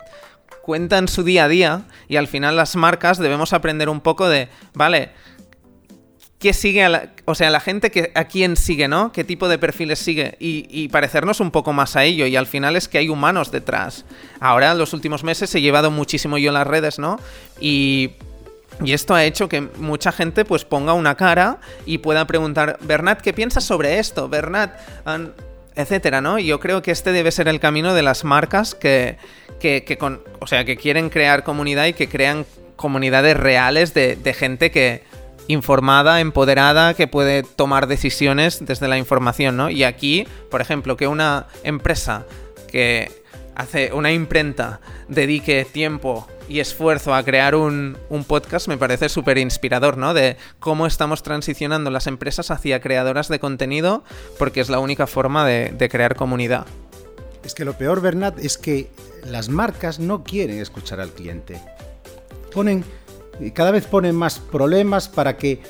[0.63, 4.49] cuentan su día a día y al final las marcas debemos aprender un poco de,
[4.73, 5.11] vale,
[6.45, 9.13] qué sigue a la, o sea, la gente que, a quién sigue, ¿no?
[9.13, 10.37] ¿Qué tipo de perfiles sigue?
[10.39, 12.27] Y, parecernos un poco más a ello.
[12.27, 14.05] Y al final es que hay humanos detrás.
[14.41, 17.19] Ahora, en los últimos meses he llevado muchísimo yo las redes, ¿no?
[17.61, 18.11] Y
[18.85, 23.23] y esto ha hecho que mucha gente pues ponga una cara y pueda preguntar, Bernat,
[23.23, 24.29] ¿qué piensas sobre esto?
[24.29, 24.79] Bernat,
[25.77, 26.39] etcétera, ¿no?
[26.39, 29.17] Y yo creo que este debe ser el camino de las marcas que,
[29.61, 32.45] que, con, o sea, que quieren crear comunidad y que crean
[32.77, 35.05] comunidades reales de gente que,
[35.49, 39.71] informada, empoderada, que puede tomar decisiones desde la información, ¿no?
[39.71, 42.25] Y aquí, por ejemplo, que una empresa
[42.71, 43.11] que
[43.55, 49.97] hace una imprenta dedique tiempo y esfuerzo a crear un, podcast me parece súper inspirador,
[49.97, 50.15] ¿no?
[50.15, 54.05] De cómo estamos transicionando las empresas hacia creadoras de contenido,
[54.39, 56.67] porque es la única forma de, de crear comunidad.
[57.45, 58.91] Es que lo peor, Bernat, es que
[59.25, 61.61] las marcas no quieren escuchar al cliente.
[62.53, 62.85] Ponen,
[63.55, 65.61] cada vez ponen más problemas para que,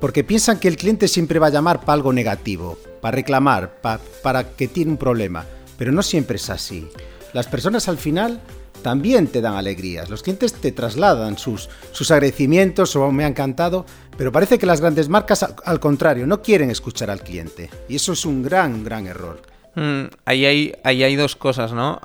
[0.00, 3.80] porque piensan que el cliente siempre va a llamar para algo negativo, para reclamar,
[4.22, 5.44] para que tiene un problema.
[5.78, 6.88] Pero no siempre es así.
[7.32, 8.40] Las personas al final
[8.82, 10.10] también te dan alegrías.
[10.10, 14.80] Los clientes te trasladan sus, sus agradecimientos o me ha encantado, pero parece que las
[14.80, 17.70] grandes marcas al, contrario no quieren escuchar al cliente.
[17.88, 19.42] Y eso es un gran, gran error.
[19.74, 22.00] Mm, ahí, hay, ahí hay dos cosas, ¿no?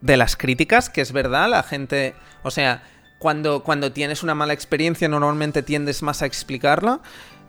[0.00, 2.82] de las críticas, que es verdad, la gente, o sea,
[3.24, 7.00] cuando, cuando tienes una mala experiencia normalmente tiendes más a explicarla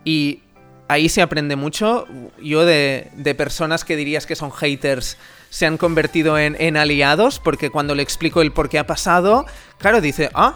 [0.05, 0.39] y
[0.87, 2.07] ahí se aprende mucho.
[2.41, 5.17] Yo de, de personas que dirías que son haters
[5.49, 9.99] se han convertido en, aliados porque cuando le explico el por qué ha pasado, claro,
[9.99, 10.55] dice, ah,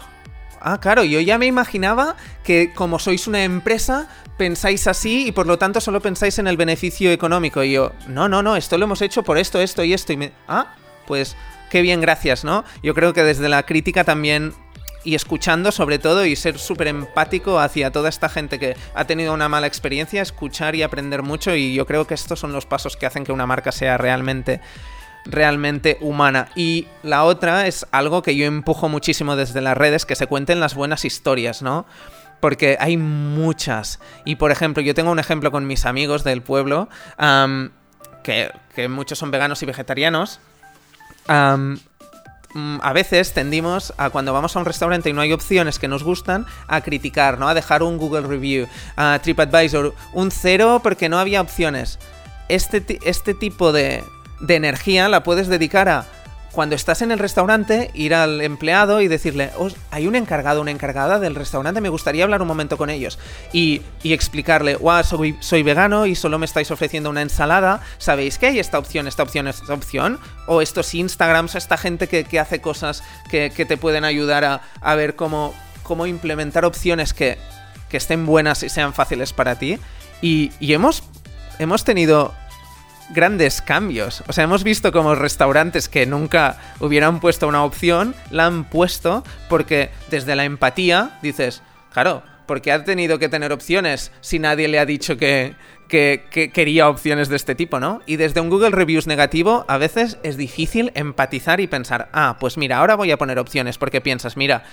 [0.58, 5.46] ah, claro, yo ya me imaginaba que como sois una empresa pensáis así y por
[5.46, 7.62] lo tanto solo pensáis en el beneficio económico.
[7.62, 10.14] Y yo, no, no, no, esto lo hemos hecho por esto, esto y esto.
[10.14, 11.36] Y me, ah, pues
[11.68, 12.64] qué bien, gracias, ¿no?
[12.82, 14.54] Yo creo que desde la crítica también
[15.04, 19.32] y escuchando sobre todo y ser súper empático hacia toda esta gente que ha tenido
[19.32, 22.96] una mala experiencia, escuchar y aprender mucho y yo creo que estos son los pasos
[22.96, 24.60] que hacen que una marca sea realmente
[25.24, 26.48] realmente humana.
[26.54, 30.60] Y la otra es algo que yo empujo muchísimo desde las redes, que se cuenten
[30.60, 31.86] las buenas historias, ¿no?
[32.40, 34.00] Porque hay muchas.
[34.24, 36.88] Y por ejemplo, yo tengo un ejemplo con mis amigos del pueblo,
[38.22, 40.40] que, muchos son veganos y vegetarianos.
[42.54, 46.02] A veces tendimos a cuando vamos a un restaurante y no hay opciones que nos
[46.02, 47.48] gustan, a criticar, ¿no?
[47.48, 51.98] A dejar un Google Review, a TripAdvisor, un cero porque no había opciones.
[52.48, 54.02] Este, este tipo de,
[54.40, 56.06] de energía la puedes dedicar a
[56.52, 59.50] cuando estás en el restaurante, ir al empleado y decirle,
[59.90, 63.18] hay un encargado, una encargada del restaurante, me gustaría hablar un momento con ellos.
[63.52, 68.58] Y, explicarle, wow, soy, vegano y solo me estáis ofreciendo una ensalada, ¿sabéis que hay
[68.58, 70.18] esta opción, esta opción, esta opción?
[70.46, 75.54] O estos Instagrams, esta gente que, hace cosas que, te pueden ayudar a, ver cómo,
[75.84, 77.38] cómo implementar opciones que,
[77.92, 79.78] estén buenas y sean fáciles para ti.
[80.20, 81.02] Y, y hemos,
[81.58, 82.34] hemos tenido
[83.12, 84.22] grandes cambios.
[84.28, 89.24] O sea, hemos visto como restaurantes que nunca hubieran puesto una opción, la han puesto
[89.48, 94.78] porque desde la empatía dices, claro, porque ha tenido que tener opciones si nadie le
[94.78, 95.54] ha dicho que,
[95.88, 98.00] que, quería opciones de este tipo, ¿no?
[98.06, 102.56] Y desde un Google Reviews negativo a veces es difícil empatizar y pensar, ah, pues
[102.56, 104.64] mira, ahora voy a poner opciones porque piensas, mira,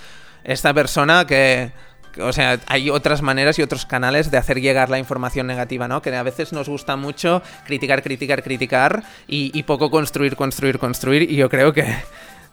[0.44, 1.72] esta persona que
[2.20, 6.02] o sea, hay otras maneras y otros canales de hacer llegar la información negativa, ¿no?
[6.02, 11.30] Que a veces nos gusta mucho criticar, criticar, criticar y, poco construir, construir, construir.
[11.30, 11.86] Y yo creo que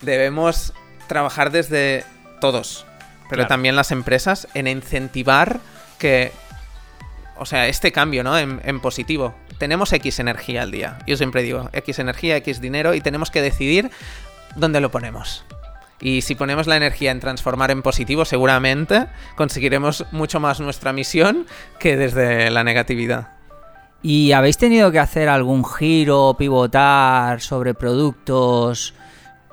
[0.01, 0.73] debemos
[1.07, 2.03] trabajar desde
[2.41, 2.85] todos,
[3.29, 5.59] pero también las empresas, en incentivar
[5.97, 6.31] que,
[7.37, 8.37] o sea, este cambio, ¿no?
[8.37, 9.35] En, en, positivo.
[9.57, 10.99] Tenemos X energía al día.
[11.07, 13.89] Yo siempre digo, X energía, X dinero y tenemos que decidir
[14.55, 15.45] dónde lo ponemos.
[16.01, 21.45] Y si ponemos la energía en transformar en positivo, seguramente conseguiremos mucho más nuestra misión
[21.79, 23.29] que desde la negatividad.
[24.01, 28.93] ¿Y habéis tenido que hacer algún giro, pivotar sobre productos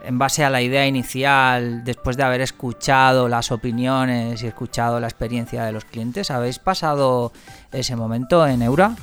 [0.04, 5.06] en base a la idea inicial, después de haber escuchado las opiniones y escuchado la
[5.06, 6.30] experiencia de los clientes?
[6.30, 7.32] ¿Habéis pasado
[7.70, 8.96] ese momento en Eura?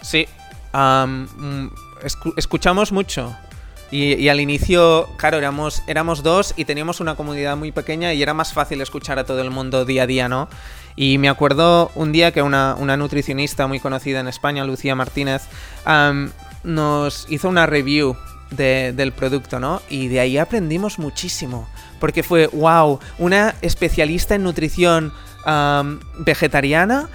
[0.00, 0.26] Sí,
[0.72, 1.66] mm,
[2.36, 3.36] escuchamos mucho.
[3.90, 8.34] Y, al inicio, claro, éramos, éramos dos y teníamos una comunidad muy pequeña y era
[8.34, 10.48] más fácil escuchar a todo el mundo día a día, ¿no?
[10.96, 15.42] Y me acuerdo un día que una, nutricionista muy conocida en España, Lucía Martínez,
[16.64, 18.16] nos hizo una review
[18.50, 19.82] del producto, ¿no?
[19.88, 21.68] Y de ahí aprendimos muchísimo.
[22.00, 25.12] Porque fue, wow, una especialista en nutrición
[26.18, 27.08] vegetariana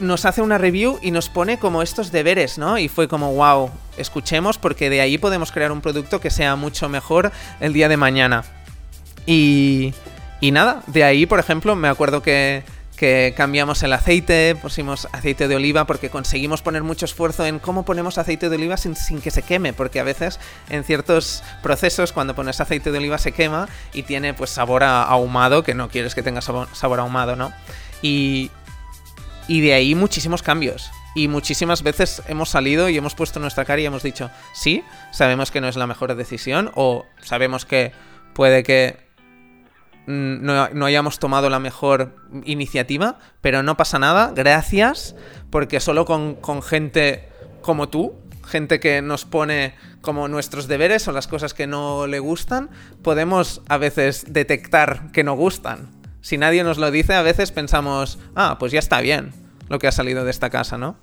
[0.00, 2.78] nos hace una review y nos pone como estos deberes, ¿no?
[2.78, 6.88] Y fue como, wow, escuchemos porque de ahí podemos crear un producto que sea mucho
[6.88, 8.44] mejor el día de mañana.
[9.26, 9.94] Y,
[10.40, 12.64] y nada, de ahí, por ejemplo, me acuerdo que,
[13.02, 17.84] que cambiamos el aceite, pusimos aceite de oliva porque conseguimos poner mucho esfuerzo en cómo
[17.84, 20.38] ponemos aceite de oliva sin, sin, que se queme, porque a veces
[20.70, 25.62] en ciertos procesos cuando pones aceite de oliva se quema y tiene pues sabor ahumado
[25.62, 27.52] que no quieres que tenga sabor, sabor ahumado, ¿no?
[28.02, 28.52] Y,
[29.48, 30.90] y de ahí muchísimos cambios.
[31.14, 35.50] Y muchísimas veces hemos salido y hemos puesto nuestra cara y hemos dicho, sí, sabemos
[35.50, 37.92] que no es la mejor decisión o sabemos que
[38.32, 38.96] puede que
[40.06, 45.14] no, no hayamos tomado la mejor iniciativa, pero no pasa nada, gracias,
[45.50, 47.28] porque solo con, con gente
[47.60, 52.18] como tú, gente que nos pone como nuestros deberes o las cosas que no le
[52.18, 52.70] gustan,
[53.02, 56.01] podemos a veces detectar que no gustan.
[56.22, 59.32] Si nadie nos lo dice, a veces pensamos, ah, pues ya está bien
[59.68, 60.96] lo que ha salido de esta casa, ¿no?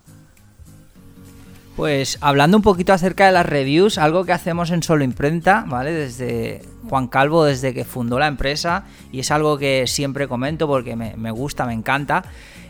[1.76, 5.92] Pues hablando un poquito acerca de las reviews, algo que hacemos en Solo Imprenta, ¿vale?
[5.92, 10.96] Desde Juan Calvo, desde que fundó la empresa, y es algo que siempre comento porque
[10.96, 12.24] me, me gusta, me encanta,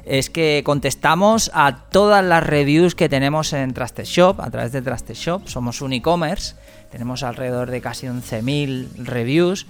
[0.06, 4.82] es que contestamos a todas las reviews que tenemos en Trusted Shop, a través de
[4.82, 5.48] Trusted Shop.
[5.48, 6.56] Somos un e-commerce,
[6.92, 9.68] tenemos alrededor de casi 11.000 reviews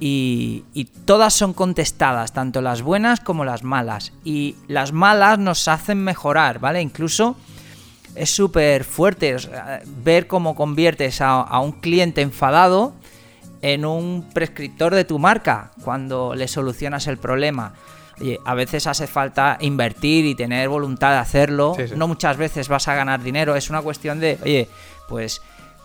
[0.00, 4.12] y, y, todas son contestadas, tanto las buenas como las malas.
[4.24, 6.80] Y las malas nos hacen mejorar, ¿vale?
[6.80, 7.36] Incluso
[8.14, 9.36] es súper fuerte
[10.02, 12.94] ver cómo conviertes a, a un cliente enfadado
[13.62, 17.74] en un prescriptor de tu marca cuando le solucionas el problema.
[18.20, 21.74] Oye, a veces hace falta invertir y tener voluntad de hacerlo.
[21.76, 21.94] Sí, sí.
[21.96, 23.56] No muchas veces vas a ganar dinero.
[23.56, 24.68] Es una cuestión de, oye,
[25.08, 25.40] pues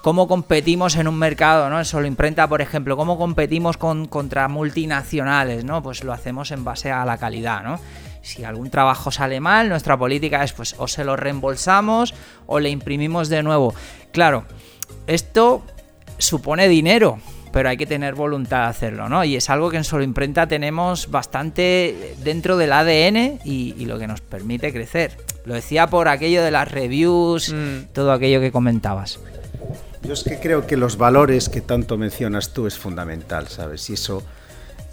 [0.06, 1.80] cómo competimos en un mercado, ¿no?
[1.80, 5.82] En solo imprenta, por ejemplo, cómo competimos con, contra multinacionales, ¿no?
[5.82, 7.80] Pues lo hacemos en base a la calidad, ¿no?
[8.22, 12.14] Si algún trabajo sale mal, nuestra política es pues o se lo reembolsamos
[12.46, 13.74] o le imprimimos de nuevo.
[14.12, 14.46] Claro,
[15.08, 15.64] esto
[16.20, 17.18] supone dinero,
[17.52, 19.24] pero hay que tener voluntad de hacerlo, ¿no?
[19.24, 23.98] Y es algo que en Solo Imprenta tenemos bastante dentro del ADN y, y lo
[23.98, 25.18] que nos permite crecer.
[25.46, 27.92] Lo decía por aquello de las reviews, Mm.
[27.92, 29.20] todo aquello que comentabas.
[30.06, 33.90] Yo es que creo que los valores que tanto mencionas tú es fundamental, ¿sabes?
[33.90, 34.22] Y eso,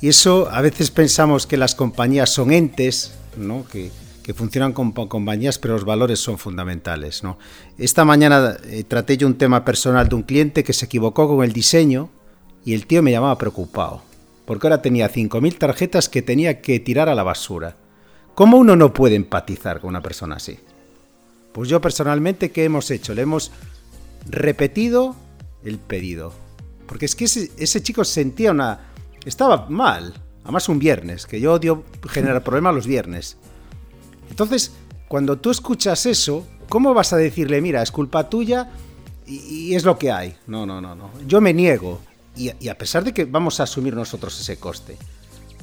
[0.00, 3.66] y eso a veces pensamos que las compañías son entes, ¿no?
[3.70, 3.90] Que,
[4.22, 7.36] que funcionan como compañías, pero los valores son fundamentales, ¿no?
[7.76, 11.44] Esta mañana eh, traté yo un tema personal de un cliente que se equivocó con
[11.44, 12.08] el diseño
[12.64, 14.00] y el tío me llamaba preocupado,
[14.46, 17.76] porque ahora tenía 5.000 tarjetas que tenía que tirar a la basura.
[18.34, 20.58] ¿Cómo uno no puede empatizar con una persona así?
[21.52, 23.12] Pues yo personalmente, ¿qué hemos hecho?
[23.12, 23.52] Le hemos
[24.28, 25.16] repetido
[25.64, 26.32] el pedido.
[26.86, 28.80] Porque es que ese, ese chico sentía una...
[29.24, 30.14] Estaba mal.
[30.42, 33.36] Además un viernes, que yo odio generar problemas los viernes.
[34.30, 34.72] Entonces,
[35.08, 38.70] cuando tú escuchas eso, ¿cómo vas a decirle, mira, es culpa tuya
[39.26, 39.36] y,
[39.70, 40.34] y es lo que hay?
[40.46, 41.10] No, no, no, no.
[41.26, 42.00] Yo me niego.
[42.36, 44.96] Y, y a pesar de que vamos a asumir nosotros ese coste,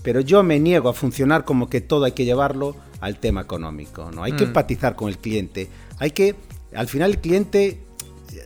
[0.04, 4.12] pero yo me niego a funcionar como que todo hay que llevarlo al tema económico,
[4.12, 4.24] ¿no?
[4.24, 4.50] Hay que Mm.
[4.50, 5.68] empatizar con el cliente,
[5.98, 6.36] hay que,
[6.76, 7.80] al final el cliente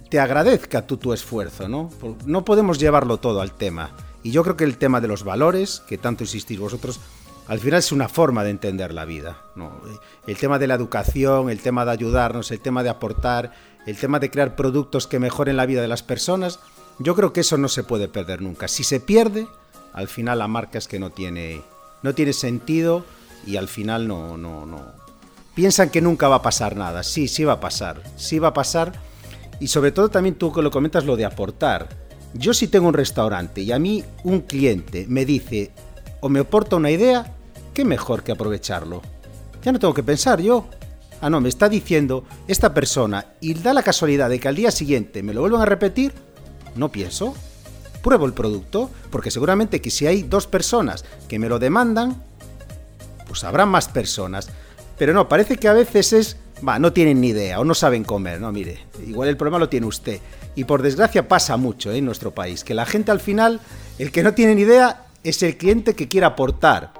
[0.09, 1.89] te agradezca tu esfuerzo, ¿no?
[2.25, 3.91] No podemos llevarlo todo al tema.
[4.23, 6.99] Y yo creo que el tema de los valores, que tanto insistís vosotros,
[7.47, 9.81] al final es una forma de entender la vida, ¿no?
[10.25, 13.51] El tema de la educación, el tema de ayudarnos, el tema de aportar,
[13.85, 16.59] el tema de crear productos que mejoren la vida de las personas,
[16.99, 18.69] yo creo que eso no se puede perder nunca.
[18.69, 19.47] Si se pierde,
[19.91, 21.61] al final la marca es que no tiene,
[22.01, 23.03] no tiene sentido
[23.45, 24.81] y al final no, no, no.
[25.53, 27.03] Piensan que nunca va a pasar nada.
[27.03, 28.01] Sí, sí va a pasar.
[28.15, 28.93] Sí va a pasar.
[29.63, 31.87] Y sobre todo también tú que lo comentas lo de aportar.
[32.33, 35.71] Yo si tengo un restaurante y a mí un cliente me dice
[36.19, 37.33] o me aporta una idea,
[37.73, 39.01] qué mejor que aprovecharlo.
[39.63, 40.65] Ya no tengo que pensar yo.
[41.21, 44.69] Ah, no, me está diciendo esta persona y da la casualidad de que al día
[44.69, 46.11] siguiente me lo vuelvan a repetir,
[46.75, 47.33] no pienso.
[48.01, 52.21] Pruebo el producto, porque seguramente que si hay dos personas que me lo demandan,
[53.29, 54.49] pues habrá más personas.
[54.97, 58.03] Pero no, parece que a veces es, va, no tienen ni idea o no saben
[58.03, 58.39] comer.
[58.41, 60.19] No, mire, igual el problema lo tiene usted.
[60.55, 61.97] Y por desgracia pasa mucho ¿eh?
[61.97, 63.59] en nuestro país, que la gente al final,
[63.99, 66.93] el que no tiene ni idea es el cliente que quiere aportar.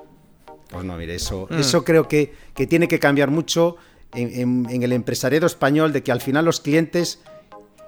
[0.70, 1.60] Pues no, mire, eso, Mm.
[1.60, 3.76] eso creo que, que tiene que cambiar mucho
[4.14, 7.20] en, en- en el empresariado español, de que al final los clientes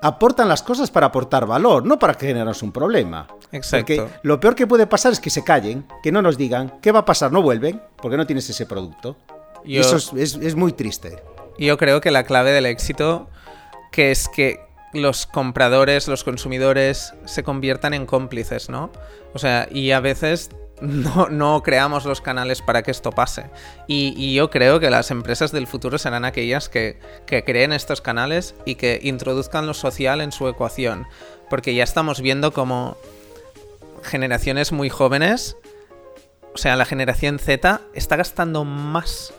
[0.02, 3.28] aportan las cosas para aportar valor, no para generarnos un problema.
[3.52, 3.96] Exacto.
[3.96, 6.92] Porque lo peor que puede pasar es que se callen, que no nos digan qué
[6.92, 9.18] va a pasar, no vuelven, porque no tienes ese producto.
[9.64, 11.16] Y Yo- eso es, es- es muy triste.
[11.58, 13.30] Yo creo que la clave del éxito
[13.96, 14.60] que es que
[14.94, 18.92] los compradores, los consumidores se conviertan en cómplices, ¿no?
[19.34, 20.50] O sea, y a veces
[20.82, 23.50] no, no creamos los canales para que esto pase.
[23.88, 28.02] Y, y yo creo que las empresas del futuro serán aquellas que, que creen estos
[28.02, 31.08] canales y que introduzcan lo social en su ecuación.
[31.50, 32.98] Porque ya estamos viendo como
[34.04, 35.56] generaciones muy jóvenes,
[36.54, 39.34] o sea, la generación Z está gastando más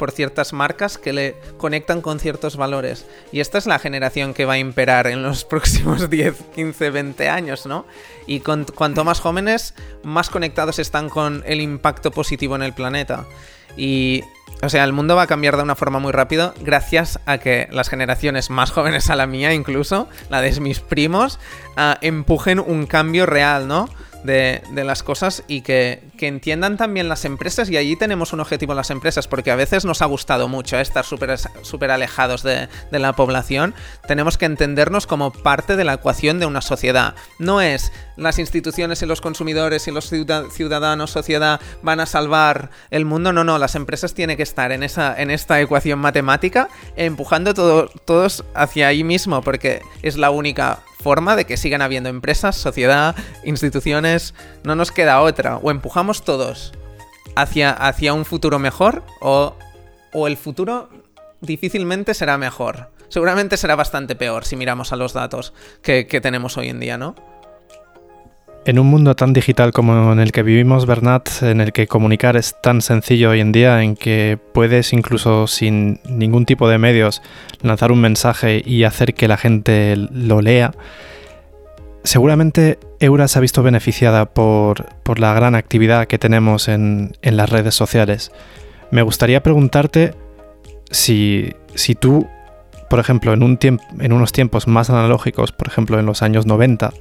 [0.00, 3.04] por ciertas marcas que le conectan con ciertos valores.
[3.32, 7.28] Y esta es la generación que va a imperar en los próximos 10, 15, 20
[7.28, 7.84] años, ¿no?
[8.26, 13.26] Y cuanto más jóvenes, más conectados están con el impacto positivo en el planeta.
[13.76, 14.24] Y,
[14.62, 17.68] o sea, el mundo va a cambiar de una forma muy rápida gracias a que
[17.70, 21.38] las generaciones más jóvenes a la mía, incluso, la de mis primos,
[21.76, 23.90] ah, empujen un cambio real, ¿no?
[24.24, 28.76] De, las cosas y que, entiendan también las empresas y allí tenemos un objetivo en
[28.76, 30.82] las empresas porque a veces nos ha gustado mucho ¿eh?
[30.82, 33.74] estar súper alejados de, de, la población.
[34.06, 37.14] Tenemos que entendernos como parte de la ecuación de una sociedad.
[37.38, 43.06] No es las instituciones y los consumidores y los ciudadanos, sociedad van a salvar el
[43.06, 43.32] mundo.
[43.32, 47.88] No, no, las empresas tienen que estar en, esa, en esta ecuación matemática empujando todo,
[48.04, 53.16] todos hacia ahí mismo porque es la única forma de que sigan habiendo empresas, sociedad,
[53.44, 54.34] instituciones.
[54.64, 55.56] No nos queda otra.
[55.56, 56.72] O empujamos todos
[57.36, 59.56] hacia, hacia un futuro mejor o,
[60.12, 60.88] o el futuro
[61.40, 62.90] difícilmente será mejor.
[63.08, 66.96] Seguramente será bastante peor si miramos a los datos que, que tenemos hoy en día,
[66.96, 67.14] ¿no?
[68.66, 72.36] En un mundo tan digital como en el que vivimos, Bernat, en el que comunicar
[72.36, 77.22] es tan sencillo hoy en día, en que puedes incluso sin ningún tipo de medios
[77.62, 80.72] lanzar un mensaje y hacer que la gente lo lea,
[82.04, 84.86] seguramente Eura se ha visto beneficiada por,
[85.18, 88.30] la gran actividad que tenemos en, las redes sociales.
[88.90, 90.14] Me gustaría preguntarte
[90.90, 92.28] si, si tú,
[92.90, 96.92] por ejemplo, en, un en unos tiempos más analógicos, por ejemplo en los años 90,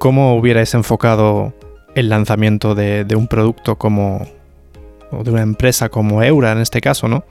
[0.00, 1.52] ¿cómo hubierais enfocado
[1.94, 4.26] el lanzamiento de, un producto como,
[5.12, 7.22] o de una empresa como Eura en este caso, ¿no?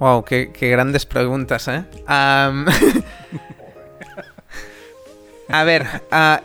[0.00, 1.84] Wow, qué, grandes preguntas, ¿eh?
[5.48, 5.86] a ver,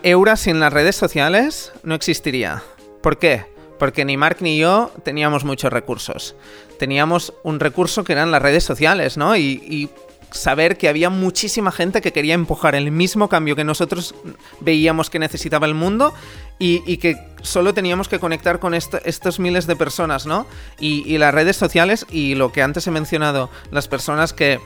[0.03, 2.61] Eura sin las redes sociales no existiría.
[3.01, 3.45] ¿Por qué?
[3.79, 6.35] Porque ni Mark ni yo teníamos muchos recursos.
[6.77, 9.37] Teníamos un recurso que eran las redes sociales, ¿no?
[9.37, 9.89] y
[10.31, 14.15] saber que había muchísima gente que quería empujar el mismo cambio que nosotros
[14.59, 16.13] veíamos que necesitaba el mundo
[16.59, 20.45] y, que solo teníamos que conectar con estos miles de personas, ¿no?
[20.79, 24.59] y las redes sociales y lo que antes he mencionado, las personas que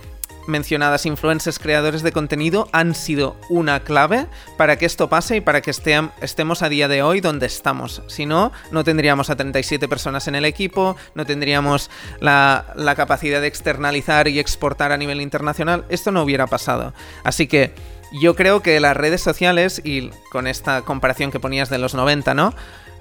[0.47, 4.27] mencionadas influencers creadores de contenido han sido una clave
[4.57, 8.01] para que esto pase y para que estemos a día de hoy donde estamos.
[8.07, 11.89] Si no, no tendríamos a 37 personas en el equipo, no tendríamos
[12.19, 15.85] la, la capacidad de externalizar y exportar a nivel internacional.
[15.89, 16.93] Esto no hubiera pasado.
[17.23, 17.73] Así que
[18.13, 22.33] yo creo que las redes sociales, y con esta comparación que ponías de los 90,
[22.35, 22.53] ¿no?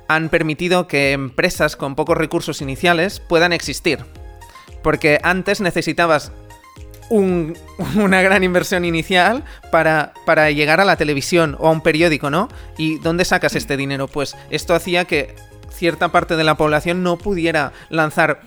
[0.08, 3.98] Han permitido que empresas con pocos recursos iniciales puedan existir.
[4.82, 6.32] Porque antes necesitabas
[7.96, 12.48] una gran inversión inicial para, para llegar a la televisión o a un periódico, ¿no?
[12.78, 14.08] ¿Y dónde sacas este dinero?
[14.08, 15.34] Pues esto hacía que
[15.70, 18.42] cierta parte de la población no pudiera lanzar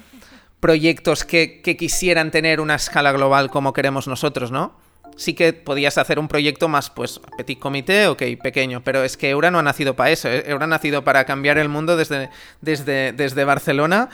[0.60, 4.74] proyectos que, quisieran tener una escala global como queremos nosotros, ¿no?
[5.16, 9.30] Sí que podías hacer un proyecto más, pues, petit comité, ok, pequeño, pero es que
[9.30, 10.44] Eura no ha nacido para eso, ¿eh?
[10.48, 12.30] Eura ha nacido para cambiar el mundo desde,
[12.62, 14.10] desde, desde Barcelona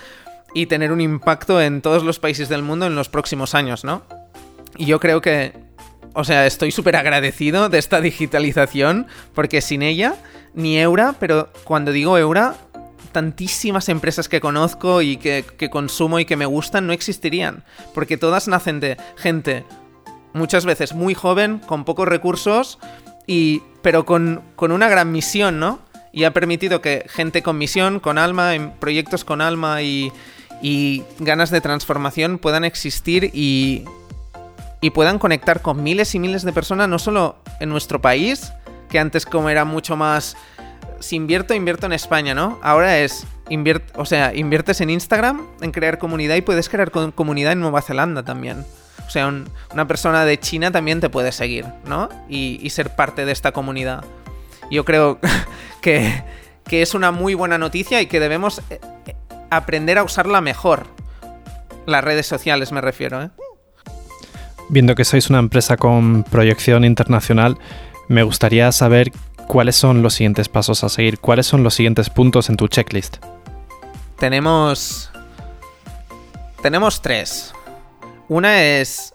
[0.53, 4.03] y tener un impacto en todos los países del mundo en los próximos años, ¿no?
[4.77, 5.53] Y yo creo que,
[6.13, 10.15] o sea, estoy súper agradecido de esta digitalización, porque sin ella,
[10.53, 12.55] ni Eura, pero cuando digo Eura,
[13.11, 17.63] tantísimas empresas que conozco y que, consumo y que me gustan no existirían,
[17.93, 19.65] porque todas nacen de gente
[20.33, 22.79] muchas veces muy joven, con pocos recursos,
[23.27, 25.79] y, pero con, con una gran misión, ¿no?
[26.13, 30.11] Y ha permitido que gente con misión, con alma, en proyectos con alma y,
[30.61, 33.85] y ganas de transformación puedan existir y,
[34.81, 38.51] y puedan conectar con miles y miles de personas, no solo en nuestro país,
[38.89, 40.35] que antes como era mucho más,
[40.99, 42.59] si invierto, invierto en España, ¿no?
[42.63, 43.27] Ahora es,
[43.95, 48.23] o sea, inviertes en Instagram, en crear comunidad y puedes crear comunidad en Nueva Zelanda
[48.23, 48.65] también.
[49.05, 49.31] O sea,
[49.71, 52.09] una persona de China también te puede seguir, ¿no?
[52.27, 54.03] Y, ser parte de esta comunidad.
[54.71, 55.19] Yo creo
[55.81, 56.23] que,
[56.65, 58.79] que es una muy buena noticia y que debemos eh,
[59.49, 60.87] aprender a usarla mejor.
[61.85, 63.29] Las redes sociales me refiero, ¿eh?
[64.71, 67.57] Viendo que sois una empresa con proyección internacional,
[68.07, 69.11] me gustaría saber
[69.45, 73.17] cuáles son los siguientes pasos a seguir, cuáles son los siguientes puntos en tu checklist.
[74.17, 75.11] Tenemos...
[76.61, 77.53] Tenemos tres.
[78.29, 79.13] Una es...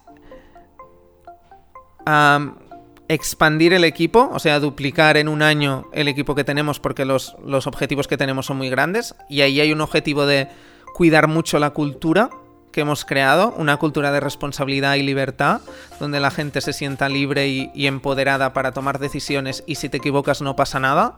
[3.09, 7.34] expandir el equipo, o sea, duplicar en un año el equipo que tenemos porque los,
[7.42, 9.14] los objetivos que tenemos son muy grandes.
[9.30, 10.48] Y ahí hay un objetivo de
[10.92, 12.28] cuidar mucho la cultura
[12.77, 15.62] que hemos creado, una cultura de responsabilidad y libertad,
[15.99, 20.43] donde la gente se sienta libre y, empoderada para tomar decisiones y si te equivocas
[20.43, 21.16] no pasa nada.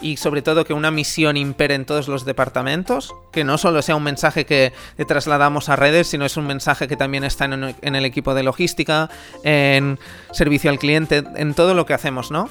[0.00, 3.94] Y sobre todo que una misión impere en todos los departamentos, que no solo sea
[3.94, 4.72] un mensaje que
[5.06, 9.08] trasladamos a redes, sino es un mensaje que también está en el equipo de logística,
[9.44, 10.00] en
[10.32, 12.50] servicio al cliente, en todo lo que hacemos, ¿no?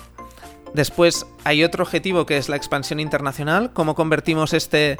[0.73, 4.97] Después hay otro objetivo que es la expansión internacional, cómo convertimos este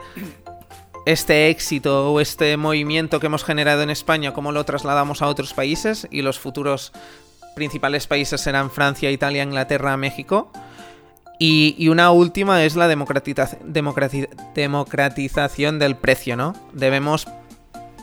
[1.06, 5.54] este éxito o este movimiento que hemos generado en España, cómo lo trasladamos a otros
[5.54, 6.92] países y los futuros
[7.56, 10.52] principales países serán Francia, Italia, Inglaterra, México.
[11.38, 16.56] Y, una última es la democratización del precio, ¿no?
[16.72, 17.28] Debemos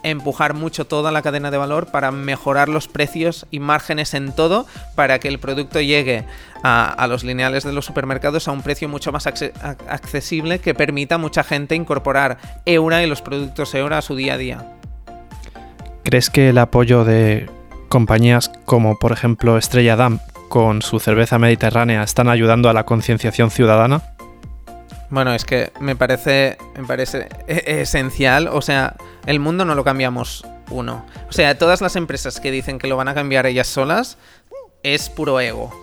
[0.02, 4.66] empujar mucho toda la cadena de valor para mejorar los precios y márgenes en todo
[4.94, 6.24] para que el producto llegue
[6.62, 11.18] a, los lineales de los supermercados a un precio mucho más accesible que permita a
[11.18, 14.76] mucha gente incorporar Eura y los productos Eura a su día a día.
[16.04, 17.48] ¿Crees que el apoyo de
[17.88, 23.50] compañías como por ejemplo Estrella Damm con su cerveza mediterránea están ayudando a la concienciación
[23.50, 24.02] ciudadana?
[25.12, 28.48] Bueno, es que me parece, me parece e-, esencial.
[28.48, 28.96] O sea,
[29.26, 31.04] el mundo no lo cambiamos uno.
[31.28, 34.16] O sea, todas las empresas que dicen que lo van a cambiar ellas solas
[34.82, 35.81] es puro ego.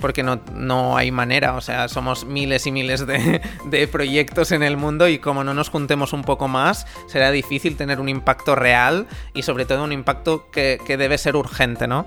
[0.00, 4.62] Porque no, no hay manera, o sea, somos miles y miles de, de, proyectos en
[4.62, 8.54] el mundo y como no nos juntemos un poco más, será difícil tener un impacto
[8.54, 12.06] real y sobre todo un impacto que, que debe ser urgente, ¿no?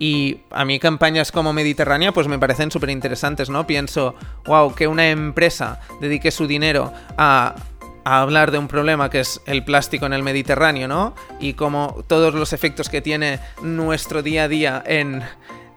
[0.00, 3.66] Y a mí campañas como Mediterránea pues me parecen súper interesantes, ¿no?
[3.66, 4.14] Pienso,
[4.46, 7.54] wow, que una empresa dedique su dinero a,
[8.02, 11.14] hablar de un problema que es el plástico en el Mediterráneo, ¿no?
[11.38, 15.22] Y como todos los efectos que tiene nuestro día a día en,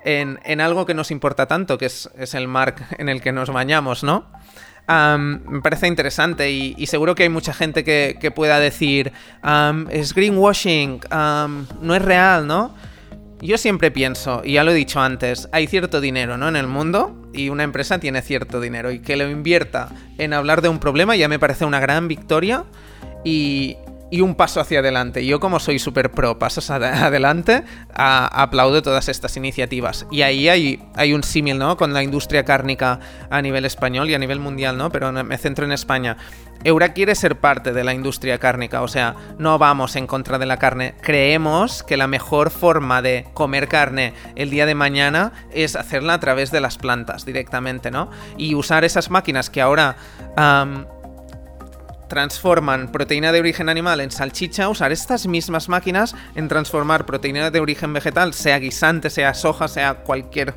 [0.03, 4.03] en, algo que nos importa tanto, que es, el mar en el que nos bañamos,
[4.03, 4.25] ¿no?
[4.85, 9.13] me parece interesante y, seguro que hay mucha gente que, pueda decir,
[9.89, 12.75] es greenwashing, no es real, ¿no?
[13.41, 16.47] Yo siempre pienso, y ya lo he dicho antes, hay cierto dinero, ¿no?
[16.47, 20.61] En el mundo y una empresa tiene cierto dinero y que lo invierta en hablar
[20.61, 22.63] de un problema ya me parece una gran victoria
[23.25, 23.77] y,
[24.13, 25.25] y un paso hacia adelante.
[25.25, 27.63] Yo como soy súper pro pasos adelante,
[27.95, 30.05] aplaudo todas estas iniciativas.
[30.11, 31.77] Y ahí hay, hay un símil, ¿no?
[31.77, 32.99] Con la industria cárnica
[33.31, 34.91] a nivel español y a nivel mundial, ¿no?
[34.91, 36.17] Pero me centro en España.
[36.63, 40.45] Eura quiere ser parte de la industria cárnica, o sea, no vamos en contra de
[40.45, 40.93] la carne.
[41.01, 46.19] Creemos que la mejor forma de comer carne el día de mañana es hacerla a
[46.19, 48.11] través de las plantas directamente, ¿no?
[48.37, 49.97] Y usar esas máquinas que ahora
[52.13, 57.59] transforman proteína de origen animal en salchicha, usar estas mismas máquinas en transformar proteína de
[57.59, 60.53] origen vegetal, sea guisante, sea soja, sea cualquier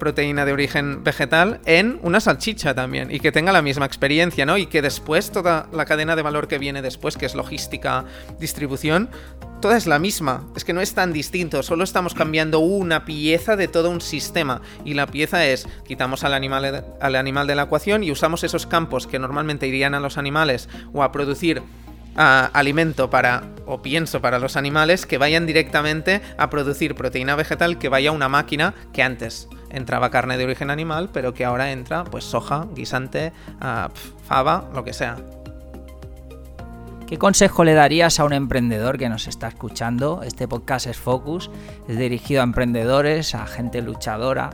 [0.00, 4.58] proteína de origen vegetal en una salchicha también y que tenga la misma experiencia, ¿no?
[4.58, 8.04] Y que después toda la cadena de valor que viene después, que es logística,
[8.40, 9.08] distribución,
[9.60, 10.44] toda es la misma.
[10.56, 14.60] Es que no es tan distinto, solo estamos cambiando una pieza de todo un sistema
[14.84, 18.66] y la pieza es quitamos al animal al animal de la ecuación y usamos esos
[18.66, 21.62] campos que normalmente irían a los animales o a producir
[22.18, 27.88] alimento para, o pienso para los animales, que vayan directamente a producir proteína vegetal que
[27.88, 32.04] vaya a una máquina que antes entraba carne de origen animal, pero que ahora entra
[32.04, 33.88] pues soja, guisante, uh,
[34.26, 35.16] fava, lo que sea.
[37.08, 40.20] ¿Qué consejo le darías a un emprendedor que nos está escuchando?
[40.22, 41.50] Este podcast es Focus,
[41.88, 44.50] es dirigido a emprendedores, a gente luchadora,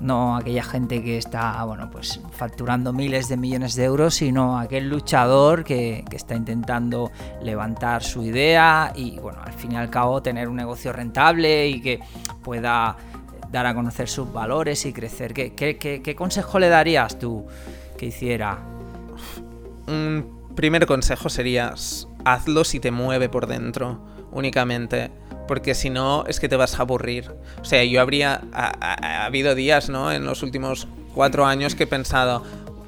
[0.00, 4.58] no a aquella gente que está, bueno, pues facturando miles de millones de euros, sino
[4.58, 7.12] aquel luchador que, está intentando
[7.42, 11.82] levantar su idea y, bueno, al fin y al cabo tener un negocio rentable y
[11.82, 12.00] que
[12.42, 12.96] pueda
[13.52, 15.34] dar a conocer sus valores y crecer.
[15.34, 17.44] ¿Qué, consejo le darías tú
[17.98, 18.56] que hiciera?
[19.86, 21.74] Un primer consejo sería
[22.24, 24.00] hazlo si te mueve por dentro
[24.32, 25.10] únicamente.
[25.46, 27.30] Porque si no, es que te vas a aburrir.
[27.60, 28.42] O sea, yo habría.
[28.52, 30.10] Ha, habido días, ¿no?
[30.10, 32.42] En los últimos cuatro años que he pensado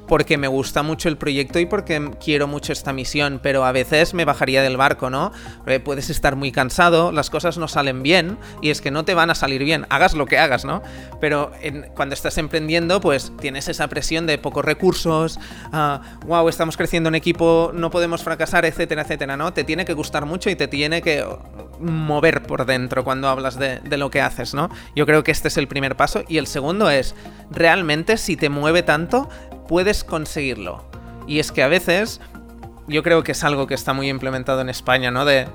[0.07, 4.13] porque me gusta mucho el proyecto y porque quiero mucho esta misión, pero a veces
[4.13, 5.31] me bajaría del barco, ¿no?
[5.83, 9.29] puedes estar muy cansado, las cosas no salen bien y es que no te van
[9.29, 10.81] a salir bien, hagas lo que hagas, ¿no?
[11.19, 11.51] Pero
[11.95, 15.37] cuando estás emprendiendo, pues tienes esa presión de pocos recursos,
[16.25, 19.53] wow, ah, estamos creciendo en equipo, no podemos fracasar, etcétera, etcétera, ¿no?
[19.53, 21.25] Te tiene que gustar mucho y te tiene que
[21.79, 24.69] mover por dentro cuando hablas de, lo que haces, ¿no?
[24.95, 27.15] Yo creo que este es el primer paso y el segundo es,
[27.51, 29.29] realmente si te mueve tanto,
[29.67, 30.85] puedes conseguirlo.
[31.27, 32.21] Y es que a veces,
[32.87, 35.25] yo creo que es algo que está muy implementado en España, ¿no?
[35.25, 35.47] De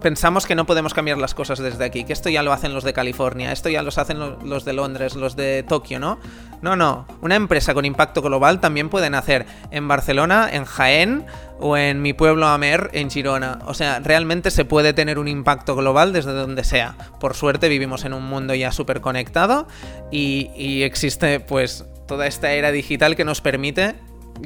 [0.00, 2.84] pensamos que no podemos cambiar las cosas desde aquí, que esto ya lo hacen los
[2.84, 6.18] de California, esto ya lo hacen los de Londres, los de Tokio, ¿no?
[6.62, 11.26] No, no, una empresa con impacto global también pueden hacer en Barcelona, en Jaén
[11.58, 13.58] o en mi pueblo Amer, en Girona.
[13.66, 16.96] O sea, realmente se puede tener un impacto global desde donde sea.
[17.20, 19.66] Por suerte vivimos en un mundo ya súper conectado
[20.10, 23.94] y, y existe pues toda esta era digital que nos permite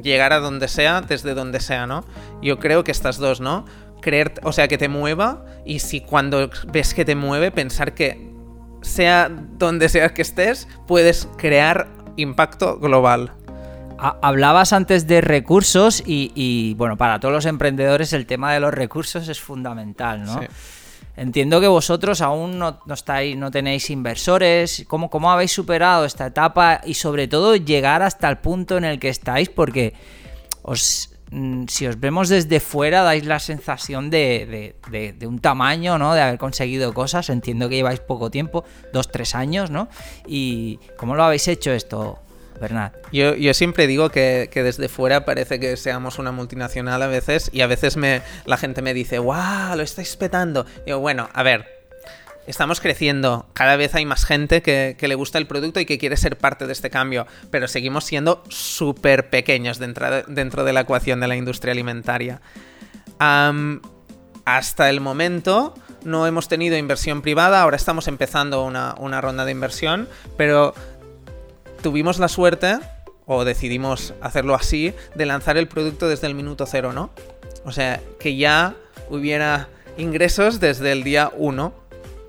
[0.03, 2.05] llegar a donde sea, desde donde sea, ¿no?
[2.43, 3.65] Yo creo que estas dos, ¿no?
[4.01, 8.31] Creer, o sea, que te mueva y si cuando ves que te mueve, pensar que
[8.83, 13.33] sea donde sea que estés, puedes crear impacto global.
[13.99, 19.29] Hablabas antes de recursos y, bueno, para todos los emprendedores el tema de los recursos
[19.29, 20.41] es fundamental, ¿no?
[21.17, 24.87] Entiendo que vosotros aún no, estáis, no tenéis inversores.
[24.89, 28.99] ¿Cómo, ¿Cómo habéis superado esta etapa y sobre todo llegar hasta el punto en el
[28.99, 29.51] que estáis?
[29.51, 29.93] Porque
[30.63, 31.11] os,
[31.69, 36.15] si os vemos desde fuera dais la sensación de, de, un tamaño, ¿no?
[36.15, 37.31] De haber conseguido cosas.
[37.31, 39.89] Entiendo que lleváis poco tiempo, dos, tres años, ¿no?
[40.27, 42.19] ¿Y cómo lo habéis hecho esto?
[42.61, 42.95] Bernat.
[43.11, 47.63] Yo, yo siempre digo que, desde fuera parece que seamos una multinacional a veces y
[47.63, 49.77] a veces me, la gente me dice, ¡guau!
[49.77, 50.67] Lo estáis petando.
[50.83, 51.80] Y digo, bueno, a ver,
[52.51, 56.17] estamos creciendo, cada vez hay más gente que, le gusta el producto y que quiere
[56.17, 61.29] ser parte de este cambio, pero seguimos siendo súper pequeños dentro, de la ecuación de
[61.29, 62.41] la industria alimentaria.
[64.45, 65.75] hasta el momento
[66.05, 70.75] no hemos tenido inversión privada, ahora estamos empezando una, una ronda de inversión, pero
[71.83, 72.79] tuvimos la suerte,
[73.27, 77.11] o decidimos hacerlo así, de lanzar el producto desde el minuto cero, ¿no?
[77.65, 78.75] O sea, que ya
[79.11, 81.80] hubiera ingresos desde el día 1.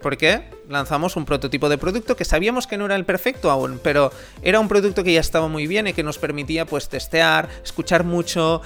[0.02, 0.50] ¿Por qué?
[0.68, 4.60] Lanzamos un prototipo de producto que sabíamos que no era el perfecto aún, pero era
[4.60, 8.62] un producto que ya estaba muy bien y que nos permitía pues testear, escuchar mucho,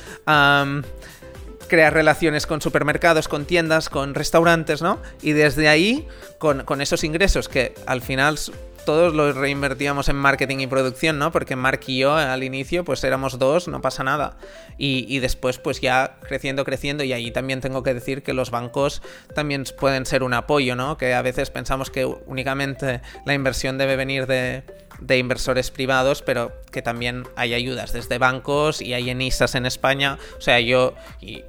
[1.68, 5.00] crear relaciones con supermercados, con tiendas, con restaurantes, ¿no?
[5.22, 6.08] Y desde ahí,
[6.38, 8.40] con esos ingresos que al final
[8.86, 11.32] todos los reinvertíamos en marketing y producción, ¿no?
[11.32, 14.38] Porque Mark y yo al inicio pues éramos dos, no pasa nada.
[14.78, 19.02] Y, después pues ya creciendo, creciendo y ahí también tengo que decir que los bancos
[19.34, 20.98] también pueden ser un apoyo, ¿no?
[20.98, 24.64] Que a veces pensamos que únicamente la inversión debe venir de,
[25.00, 30.18] de inversores privados, pero que también hay ayudas desde bancos y hay ENISAS en España.
[30.38, 30.94] O sea, yo...
[31.22, 31.44] Y,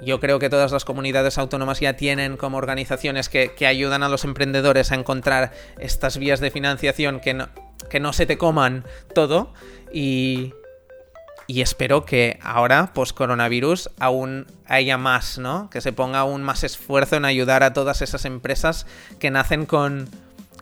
[0.00, 4.24] yo creo que todas las comunidades autónomas ya tienen como organizaciones que, ayudan a los
[4.24, 7.48] emprendedores a encontrar estas vías de financiación que no,
[7.88, 8.84] que no se te coman
[9.14, 9.52] todo.
[9.92, 10.52] Y,
[11.46, 15.70] y espero que ahora, post coronavirus, aún haya más, ¿no?
[15.70, 18.86] Que se ponga aún más esfuerzo en ayudar a todas esas empresas
[19.18, 20.08] que nacen con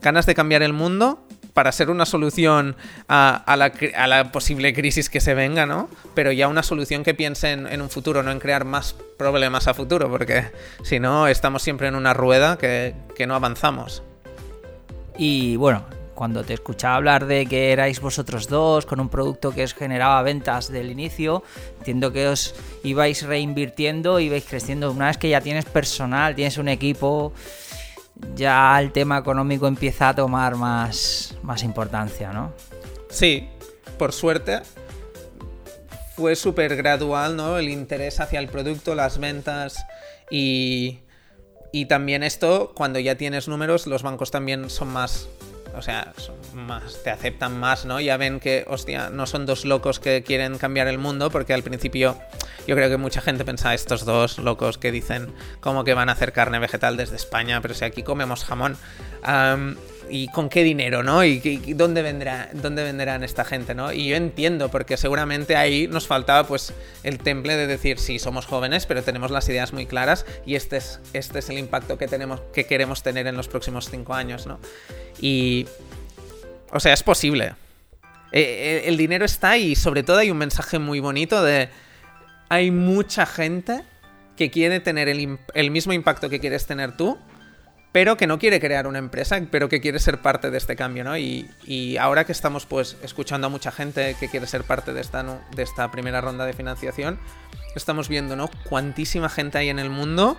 [0.00, 2.76] ganas de cambiar el mundo para ser una solución
[3.08, 5.88] a, la, posible crisis que se venga, ¿no?
[6.14, 9.74] Pero ya una solución que piense en, un futuro, no en crear más problemas a
[9.74, 10.50] futuro, porque
[10.82, 12.94] si no, estamos siempre en una rueda que,
[13.26, 14.02] no avanzamos.
[15.16, 15.84] Y bueno,
[16.14, 20.20] cuando te escuchaba hablar de que erais vosotros dos con un producto que os generaba
[20.22, 21.44] ventas del inicio,
[21.78, 24.90] entiendo que os ibais reinvirtiendo, ibais creciendo.
[24.90, 27.32] Una vez que ya tienes personal, tienes un equipo,
[28.34, 32.52] ya el tema económico empieza a tomar más, más importancia, ¿no?
[33.10, 33.48] Sí,
[33.98, 34.62] por suerte.
[36.16, 37.58] Fue súper gradual, ¿no?
[37.58, 39.84] El interés hacia el producto, las ventas
[40.30, 41.00] y,
[41.72, 45.28] y también esto, cuando ya tienes números, los bancos también son más
[45.76, 46.12] o sea,
[46.54, 48.00] más, te aceptan más, ¿no?
[48.00, 51.62] Ya ven que, hostia, no son dos locos que quieren cambiar el mundo, porque al
[51.62, 52.18] principio
[52.66, 56.12] yo creo que mucha gente pensaba, estos dos locos que dicen como que van a
[56.12, 58.76] hacer carne vegetal desde España, pero si aquí comemos jamón.
[60.08, 61.24] ¿Y con qué dinero, no?
[61.24, 61.38] ¿Y,
[61.74, 63.92] dónde, vendrá, dónde venderán esta gente, no?
[63.92, 68.46] Y yo entiendo, porque seguramente ahí nos faltaba pues el temple de decir, sí, somos
[68.46, 72.06] jóvenes, pero tenemos las ideas muy claras y este es, este es el impacto que,
[72.06, 74.58] tenemos, que queremos tener en los próximos cinco años, ¿no?
[75.20, 75.66] Y...
[76.70, 77.54] O sea, es posible.
[78.32, 81.68] E, e, el dinero está y sobre todo hay un mensaje muy bonito de...
[82.48, 83.82] Hay mucha gente
[84.36, 87.18] que quiere tener el, el mismo impacto que quieres tener tú,
[87.94, 91.04] pero que no quiere crear una empresa, pero que quiere ser parte de este cambio,
[91.04, 91.16] ¿no?
[91.16, 95.22] Y, ahora que estamos pues escuchando a mucha gente que quiere ser parte de esta,
[95.22, 97.20] de esta primera ronda de financiación,
[97.76, 98.50] estamos viendo, ¿no?
[98.68, 100.36] Cuantísima gente hay en el mundo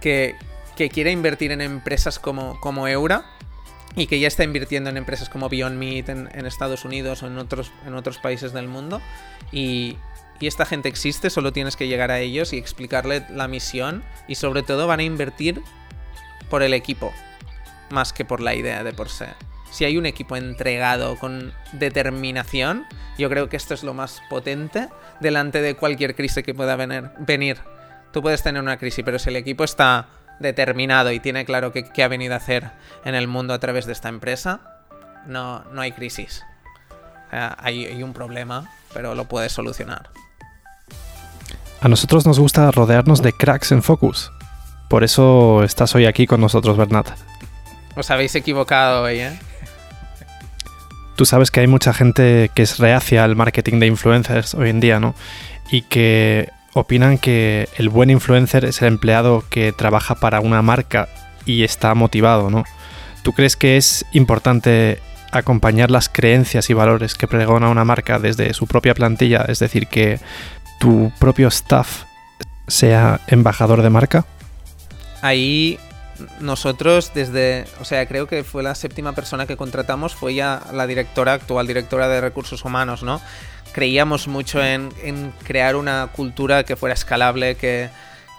[0.00, 0.34] que,
[0.74, 3.26] que quiere invertir en empresas como, como Eura
[3.94, 7.28] y que ya está invirtiendo en empresas como Beyond Meat en, en Estados Unidos o
[7.28, 9.00] en otros, en otros países del mundo.
[9.52, 9.98] Y,
[10.42, 14.34] y esta gente existe, solo tienes que llegar a ellos y explicarle la misión y
[14.34, 15.62] sobre todo van a invertir
[16.52, 17.14] por el equipo,
[17.88, 19.24] más que por la idea de por sí.
[19.70, 22.84] Si hay un equipo entregado con determinación,
[23.16, 27.56] yo creo que esto es lo más potente delante de cualquier crisis que pueda venir.
[28.12, 30.08] Tú puedes tener una crisis, pero si el equipo está
[30.40, 32.70] determinado y tiene claro qué, ha venido a hacer
[33.06, 34.60] en el mundo a través de esta empresa,
[35.26, 36.44] no, no hay crisis.
[37.30, 40.10] hay, hay un problema, pero lo puedes solucionar.
[41.80, 44.30] A nosotros nos gusta rodearnos de cracks en Focus.
[44.92, 47.08] Por eso estás hoy aquí con nosotros, Bernat.
[47.96, 49.38] Os habéis equivocado hoy, ¿eh?
[51.16, 54.80] Tú sabes que hay mucha gente que es reacia al marketing de influencers hoy en
[54.80, 55.14] día, ¿no?
[55.70, 61.08] Y que opinan que el buen influencer es el empleado que trabaja para una marca
[61.46, 62.64] y está motivado, ¿no?
[63.22, 64.98] ¿Tú crees que es importante
[65.30, 69.46] acompañar las creencias y valores que pregona una marca desde su propia plantilla?
[69.48, 70.20] Es decir, que
[70.78, 72.02] tu propio staff
[72.68, 74.26] sea embajador de marca?
[75.22, 75.78] Ahí
[76.40, 80.86] nosotros desde, o sea, creo que fue la séptima persona que contratamos, fue ya la
[80.86, 83.20] directora, actual directora de recursos humanos, ¿no?
[83.72, 84.90] Creíamos mucho en,
[85.44, 87.88] crear una cultura que fuera escalable, que,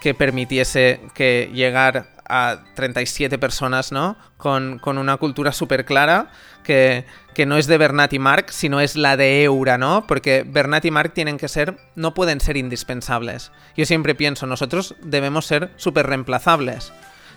[0.00, 4.16] que permitiese que llegar a 37 personas, ¿no?
[4.36, 6.30] Con, una cultura súper clara,
[6.64, 7.04] que,
[7.34, 10.06] que, no es de Bernat y Mark, sino es la de Eura, ¿no?
[10.06, 13.52] Porque Bernat y Mark tienen que ser, no pueden ser indispensables.
[13.76, 16.92] Yo siempre pienso, nosotros debemos ser súper reemplazables.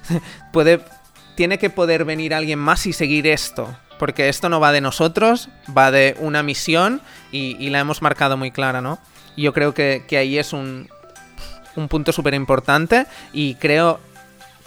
[0.53, 0.82] Puede,
[1.36, 3.78] tiene que poder venir alguien más y seguir esto.
[3.99, 7.01] Porque esto no va de nosotros, va de una misión
[7.32, 8.99] y, la hemos marcado muy clara, ¿no?
[9.36, 10.88] yo creo que, que ahí es un,
[11.78, 13.99] un punto súper importante y creo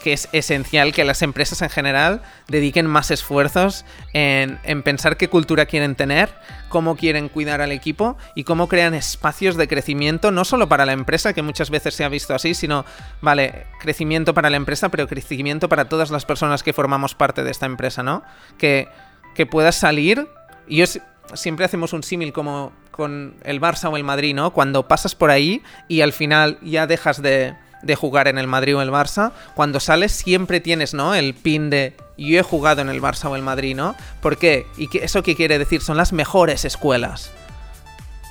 [0.03, 5.66] que es esencial que las empresas en general dediquen más esfuerzos en, pensar qué cultura
[5.66, 6.30] quieren tener,
[6.68, 10.92] cómo quieren cuidar al equipo y cómo crean espacios de crecimiento, no solo para la
[10.92, 12.84] empresa, que muchas veces se ha visto así, sino,
[13.20, 17.51] vale, crecimiento para la empresa, pero crecimiento para todas las personas que formamos parte de
[17.51, 18.22] esta empresa, ¿no?
[18.59, 18.88] Que,
[19.34, 20.28] que puedas salir.
[20.66, 20.86] Y yo
[21.34, 24.53] siempre hacemos un símil como con el Barça o el Madrid, ¿no?
[24.53, 28.76] Cuando pasas por ahí y al final ya dejas de de jugar en el Madrid
[28.76, 31.14] o el Barça, cuando sales siempre tienes, ¿no?
[31.14, 33.95] El pin de yo he jugado en el Barça o el Madrid, ¿no?
[34.20, 34.66] ¿Por qué?
[34.76, 35.81] ¿Y qué, eso qué quiere decir?
[35.81, 37.31] Son las mejores escuelas.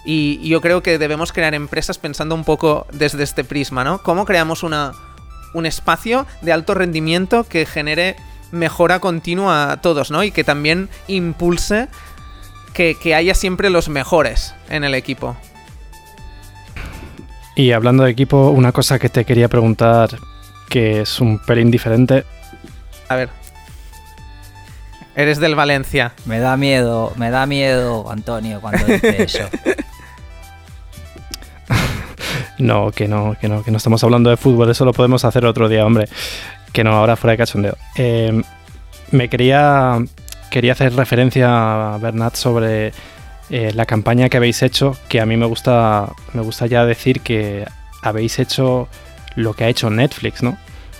[0.05, 4.01] Y yo creo que debemos crear empresas pensando un poco desde este prisma, ¿no?
[4.01, 4.93] ¿Cómo creamos una,
[5.53, 8.15] un espacio de alto rendimiento que genere
[8.51, 10.23] mejora continua a todos, ¿no?
[10.23, 11.87] Y que también impulse
[12.73, 15.35] que, que haya siempre los mejores en el equipo.
[17.55, 20.09] Y hablando de equipo, una cosa que te quería preguntar
[20.69, 22.23] que es un pelín diferente.
[23.09, 23.29] A ver.
[25.15, 26.13] Eres del Valencia.
[26.25, 29.49] Me da miedo, me da miedo, Antonio, cuando dice eso.
[32.59, 35.45] no, que no, que no, que no estamos hablando de fútbol, eso lo podemos hacer
[35.45, 36.07] otro día, hombre.
[36.71, 37.75] Que no, ahora fuera de cachondeo.
[37.95, 38.41] Eh,
[39.11, 39.97] me quería,
[40.51, 42.93] quería hacer referencia a Bernat sobre
[43.49, 47.21] eh, la campaña que habéis hecho, que a mí me gusta, me gusta ya decir
[47.21, 47.65] que
[48.03, 48.87] habéis hecho
[49.35, 50.57] lo que ha hecho Netflix, ¿no?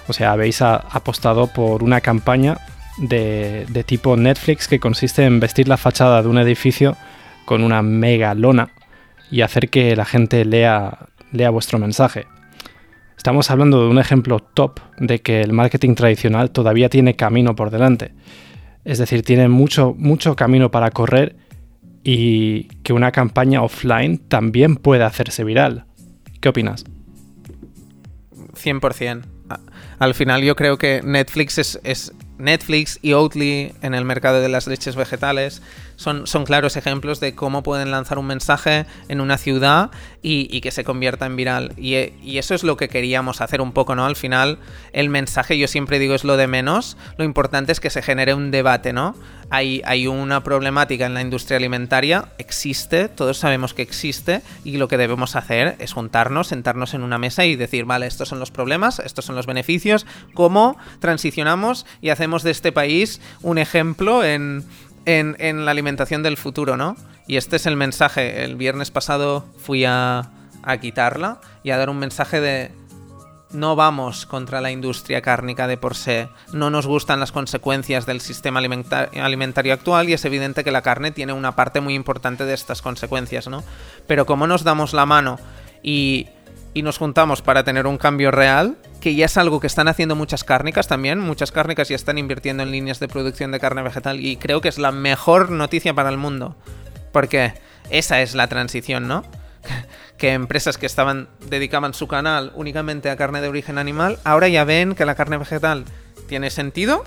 [0.08, 2.58] O sea, habéis apostado por una campaña
[2.98, 6.98] de, tipo Netflix que consiste en vestir la fachada de un edificio
[7.46, 8.70] con una mega lona
[9.30, 10.98] y hacer que la gente lea,
[11.32, 12.26] lea vuestro mensaje.
[13.18, 17.70] Estamos hablando de un ejemplo top de que el marketing tradicional todavía tiene camino por
[17.70, 18.12] delante.
[18.86, 21.36] Es decir, tiene mucho, mucho camino para correr
[22.04, 25.86] y que una campaña offline también puede hacerse viral.
[26.40, 26.86] ¿Qué opinas?
[28.54, 29.24] 100%.
[30.00, 34.50] Al final yo creo que Netflix es, es Netflix y Oatly en el mercado de
[34.50, 35.62] las leches vegetales
[36.00, 39.92] son, son claros ejemplos de cómo pueden lanzar un mensaje en una ciudad
[40.22, 41.74] y, que se convierta en viral.
[41.76, 44.06] Y, y, eso es lo que queríamos hacer un poco, ¿no?
[44.06, 44.60] Al final,
[44.94, 46.96] el mensaje, yo siempre digo, es lo de menos.
[47.18, 49.14] Lo importante es que se genere un debate, ¿no?
[49.50, 54.88] Hay, hay una problemática en la industria alimentaria, existe, todos sabemos que existe, y lo
[54.88, 58.52] que debemos hacer es juntarnos, sentarnos en una mesa y decir, vale, estos son los
[58.52, 64.64] problemas, estos son los beneficios, cómo transicionamos y hacemos de este país un ejemplo en
[65.06, 66.96] en, la alimentación del futuro, ¿no?
[67.28, 68.44] Y este es el mensaje.
[68.44, 70.30] El viernes pasado fui a,
[70.64, 72.72] a quitarla y a dar un mensaje de
[73.52, 78.22] no vamos contra la industria cárnica de por sí, no nos gustan las consecuencias del
[78.22, 82.54] sistema alimentario actual y es evidente que la carne tiene una parte muy importante de
[82.54, 83.64] estas consecuencias, ¿no?
[84.08, 85.40] Pero como nos damos la mano
[85.82, 86.28] y
[86.74, 90.16] y nos juntamos para tener un cambio real, que ya es algo que están haciendo
[90.16, 94.20] muchas cárnicas también, muchas cárnicas ya están invirtiendo en líneas de producción de carne vegetal
[94.20, 96.56] y creo que es la mejor noticia para el mundo,
[97.12, 97.54] porque
[97.90, 99.24] esa es la transición, ¿no?
[100.18, 104.64] que empresas que estaban dedicaban su canal únicamente a carne de origen animal, ahora ya
[104.64, 105.86] ven que la carne vegetal
[106.28, 107.04] tiene sentido,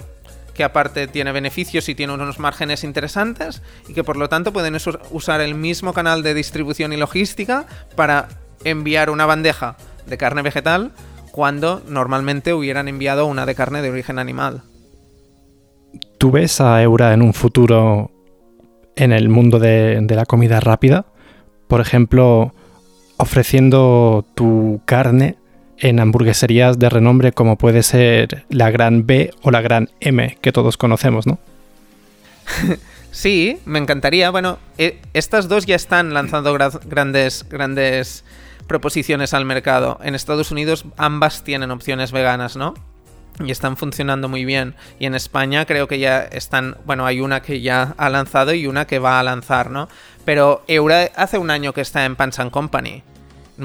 [0.54, 4.76] que aparte tiene beneficios y tiene unos márgenes interesantes y que por lo tanto pueden
[5.10, 8.28] usar el mismo canal de distribución y logística para
[8.64, 10.92] enviar una bandeja de carne vegetal
[11.32, 14.62] cuando normalmente hubieran enviado una de carne de origen animal.
[16.18, 18.12] ¿Tú ves a Eura en un futuro
[18.94, 21.06] en el mundo de, la comida rápida?
[21.66, 22.54] Por ejemplo,
[23.16, 25.36] ofreciendo tu carne
[25.78, 30.52] en hamburgueserías de renombre como puede ser la gran B o la gran M que
[30.52, 31.38] todos conocemos, ¿no?
[33.10, 34.30] sí, me encantaría.
[34.30, 38.24] Bueno, eh, estas dos ya están lanzando grandes, grandes
[38.66, 39.98] proposiciones al mercado.
[40.02, 42.74] En Estados Unidos ambas tienen opciones veganas, ¿no?
[43.40, 44.74] Y están funcionando muy bien.
[44.98, 48.66] Y en España creo que ya están, bueno, hay una que ya ha lanzado y
[48.66, 49.88] una que va a lanzar, ¿no?
[50.24, 53.02] Pero Eura hace un año que está en Pants Company.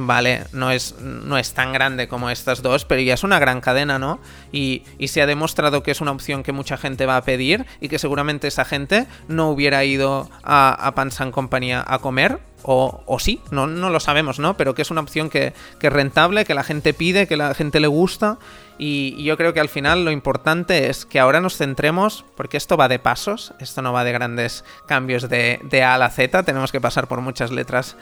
[0.06, 3.62] Vale, no es, no es tan grande como estas dos, pero ya es una gran
[3.62, 4.20] cadena, ¿no?
[4.52, 7.88] Y, se ha demostrado que es una opción que mucha gente va a pedir y
[7.88, 13.20] que seguramente esa gente no hubiera ido a, a Pansan Compañía a comer, o, o,
[13.20, 14.58] sí, no, no lo sabemos, ¿no?
[14.58, 17.54] Pero que es una opción que, que, es rentable, que la gente pide, que la
[17.54, 18.40] gente le gusta.
[18.78, 22.76] Y, yo creo que al final lo importante es que ahora nos centremos, porque esto
[22.76, 26.44] va de pasos, esto no va de grandes cambios de, de A a la Z,
[26.44, 27.96] tenemos que pasar por muchas letras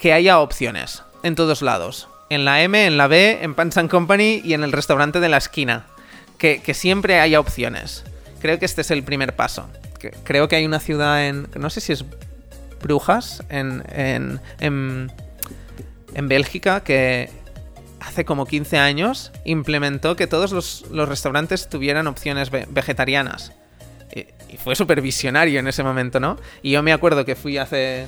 [0.00, 2.08] que haya opciones en todos lados.
[2.30, 5.36] En la M, en la B, en Pants Company y en el restaurante de la
[5.36, 5.86] esquina.
[6.38, 8.04] Que, siempre haya opciones.
[8.40, 9.68] Creo que este es el primer paso.
[10.24, 11.48] creo que hay una ciudad en.
[11.54, 12.04] No sé si es
[12.82, 15.12] Brujas, en, en, en,
[16.14, 17.28] en Bélgica, que
[18.00, 23.52] hace como 15 años implementó que todos los, restaurantes tuvieran opciones vegetarianas.
[24.14, 26.38] Y, y fue súper visionario en ese momento, ¿no?
[26.62, 28.06] Y yo me acuerdo que fui hace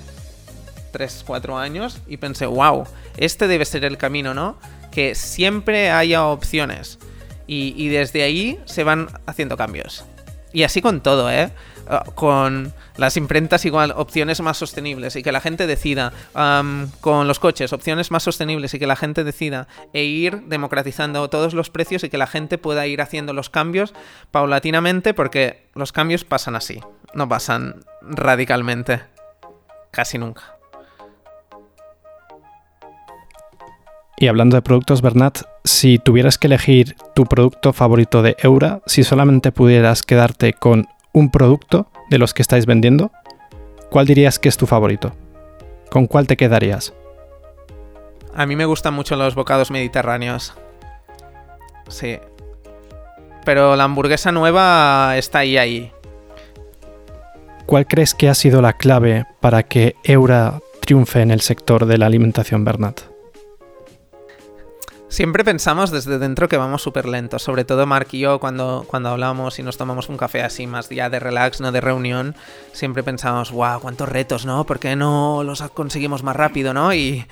[0.93, 2.87] 3, 4 años y pensé, wow,
[3.17, 4.57] este debe ser el camino, ¿no?
[4.93, 6.99] Que siempre haya opciones.
[7.47, 10.07] Y, desde ahí se van haciendo cambios.
[10.55, 11.51] Y así con todo, ¿eh?
[11.89, 16.13] Ah, con las imprentas igual, opciones más sostenibles y que la gente decida.
[17.01, 19.67] con los coches, opciones más sostenibles y que la gente decida.
[19.93, 23.93] E ir democratizando todos los precios y que la gente pueda ir haciendo los cambios
[24.31, 26.81] paulatinamente porque los cambios pasan así,
[27.13, 29.03] no pasan radicalmente.
[29.91, 30.62] Casi nunca.
[34.17, 39.05] Y hablando de productos, Bernat, si tuvieras que elegir tu producto favorito de Eura, si
[39.05, 43.11] solamente pudieras quedarte con un producto de los que estáis vendiendo,
[43.91, 45.13] ¿cuál dirías que es tu favorito?
[45.91, 46.93] ¿Con cuál te quedarías?
[48.35, 50.55] A mí me gustan mucho los bocados mediterráneos.
[51.89, 52.19] Sí.
[53.45, 55.93] Pero la hamburguesa nueva está ahí ahí.
[57.67, 61.99] ¿Cuál crees que ha sido la clave para que Eura triunfe en el sector de
[61.99, 63.12] la alimentación, Bernat?
[65.13, 69.11] Siempre pensamos desde dentro que vamos súper lentos, sobre todo Mark y yo cuando, cuando
[69.11, 72.35] hablamos y nos tomamos un café así más ya de relax, no de reunión,
[72.73, 74.65] siempre pensamos, wow, cuántos retos, ¿no?
[74.65, 76.95] ¿Por qué no los conseguimos más rápido, ¿no?
[76.95, 77.27] Y,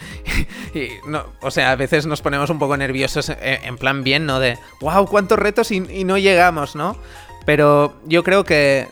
[1.07, 4.41] no, o sea, a veces nos ponemos un poco nerviosos eh, en plan bien, ¿no?
[4.41, 6.99] De, wow, cuántos retos y, y no llegamos, ¿no?
[7.47, 8.89] Pero yo creo que,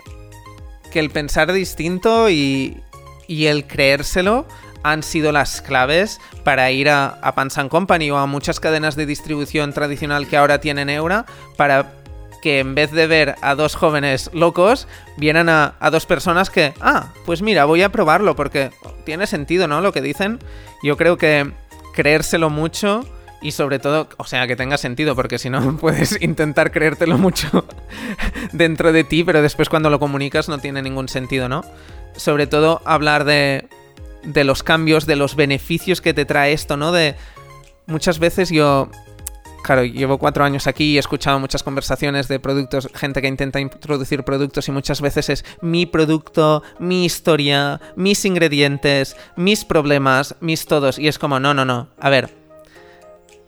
[0.91, 2.82] que el pensar distinto y,
[3.26, 4.47] y el creérselo
[4.83, 9.72] han sido las claves para ir a, a Company o a muchas cadenas de distribución
[9.72, 11.26] tradicional que ahora tienen Eura
[11.57, 11.93] para
[12.41, 17.12] que en vez de ver a dos jóvenes locos, vieran a, dos personas que, ah,
[17.26, 18.70] pues mira, voy a probarlo porque
[19.05, 19.81] tiene sentido, ¿no?
[19.81, 20.39] Lo que dicen.
[20.83, 21.51] Yo creo que
[21.95, 23.05] creérselo mucho
[23.41, 27.66] y sobre todo, o sea, que tenga sentido, porque si no puedes intentar creértelo mucho
[28.53, 31.64] dentro de ti, pero después cuando lo comunicas no tiene ningún sentido, ¿no?
[32.16, 33.68] Sobre todo hablar de
[34.22, 36.92] de los cambios, de los beneficios que te trae esto, ¿no?
[36.92, 37.16] De
[37.86, 38.90] muchas veces yo,
[39.62, 43.60] claro, llevo cuatro años aquí y he escuchado muchas conversaciones de productos, gente que intenta
[43.60, 50.66] introducir productos y muchas veces es mi producto, mi historia, mis ingredientes, mis problemas, mis
[50.66, 50.98] todos.
[50.98, 51.88] Y es como, no, no, no.
[51.98, 52.30] A ver,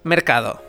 [0.02, 0.62] mercado.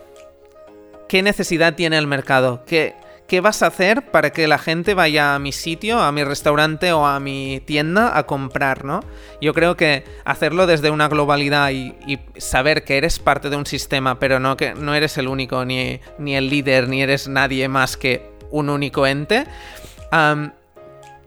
[1.08, 2.64] ¿Qué necesidad tiene el mercado?
[2.66, 2.96] ¿Qué,
[3.32, 6.92] ¿qué vas a hacer para que la gente vaya a mi sitio, a mi restaurante
[6.92, 9.00] o a mi tienda a comprar, ¿no?
[9.40, 14.20] Yo creo que hacerlo desde una globalidad y, saber que eres parte de un sistema,
[14.20, 17.96] pero no que no eres el único, ni, ni el líder, ni eres nadie más
[17.96, 19.46] que un único ente,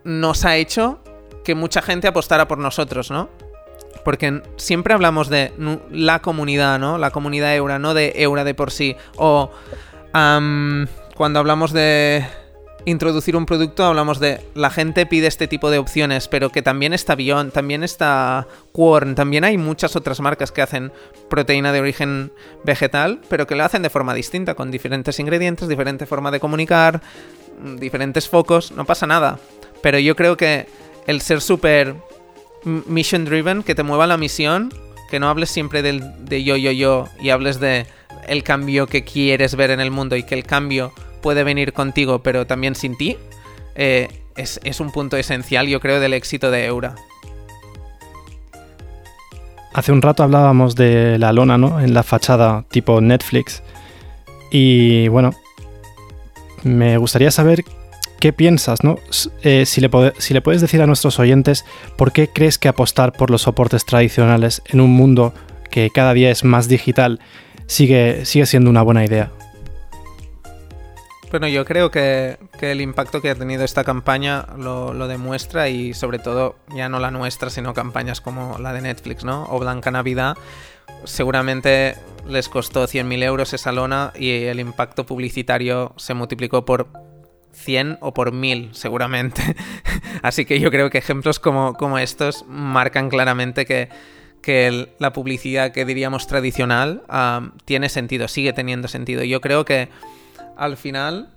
[0.05, 1.03] nos ha hecho
[1.43, 3.31] que mucha gente apostara por nosotros, ¿no?
[4.05, 5.55] Porque siempre hablamos de
[5.91, 6.99] la comunidad, ¿no?
[6.99, 8.95] La comunidad Eura, no de Eura de por sí.
[9.17, 9.51] O
[11.15, 12.25] cuando hablamos de
[12.87, 16.93] introducir un producto, hablamos de la gente pide este tipo de opciones, pero que también
[16.93, 20.93] está Beyond, también está Quorn, también hay muchas otras marcas que hacen
[21.31, 22.33] proteína de origen
[22.65, 27.01] vegetal, pero que lo hacen de forma distinta, con diferentes ingredientes, diferente forma de comunicar,
[27.79, 29.39] diferentes focos, no pasa nada.
[29.81, 30.67] Pero yo creo que
[31.07, 31.95] el ser súper
[32.65, 34.73] mission driven, que te mueva la misión,
[35.11, 37.87] que no hables siempre del, de yo, yo, yo y hables de
[38.29, 42.23] el cambio que quieres ver en el mundo y que el cambio puede venir contigo
[42.23, 43.17] pero también sin ti,
[43.75, 46.95] eh, es, un punto esencial yo creo del éxito de Eura.
[49.73, 51.81] Hace un rato hablábamos de la lona, ¿no?
[51.81, 53.63] En la fachada tipo Netflix.
[54.51, 55.33] Y bueno,
[56.63, 57.65] me gustaría saber
[58.21, 58.99] qué piensas, ¿no?
[59.43, 61.65] Eh, si, le si, le puedes decir a nuestros oyentes
[61.97, 65.35] por qué crees que apostar por los soportes tradicionales en un mundo
[65.71, 67.19] que cada día es más digital
[67.67, 69.31] sigue, sigue siendo una buena idea.
[71.35, 76.21] Bueno, yo creo que, el impacto que ha tenido esta campaña lo, demuestra y sobre
[76.21, 79.45] todo ya no la nuestra, sino campañas como la de Netflix, ¿no?
[79.51, 80.37] O Blanca Navidad,
[81.03, 81.97] seguramente
[82.29, 86.87] les costó 100.000 euros esa lona y el impacto publicitario se multiplicó por
[87.53, 89.43] 100 o por 1000 seguramente.
[90.23, 93.89] Así que yo creo que ejemplos como, como estos marcan claramente que,
[94.45, 97.03] que la publicidad que diríamos tradicional
[97.65, 99.25] tiene sentido, sigue teniendo sentido.
[99.25, 99.89] Yo creo que
[100.57, 101.31] al final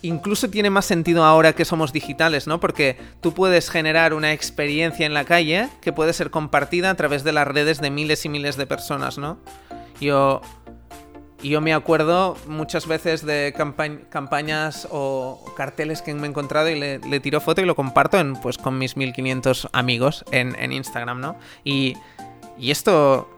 [0.00, 2.60] incluso tiene más sentido ahora que somos digitales, ¿no?
[2.60, 7.24] Porque tú puedes generar una experiencia en la calle que puede ser compartida a través
[7.24, 9.38] de las redes de miles y miles de personas, ¿no?
[10.00, 10.40] Yo,
[11.48, 13.54] yo me acuerdo muchas veces de
[14.10, 18.34] campañas o carteles que me he encontrado y le, tiro foto y lo comparto en,
[18.36, 21.36] pues, con mis 1500 amigos en Instagram, ¿no?
[21.64, 21.96] Y,
[22.58, 23.28] y esto,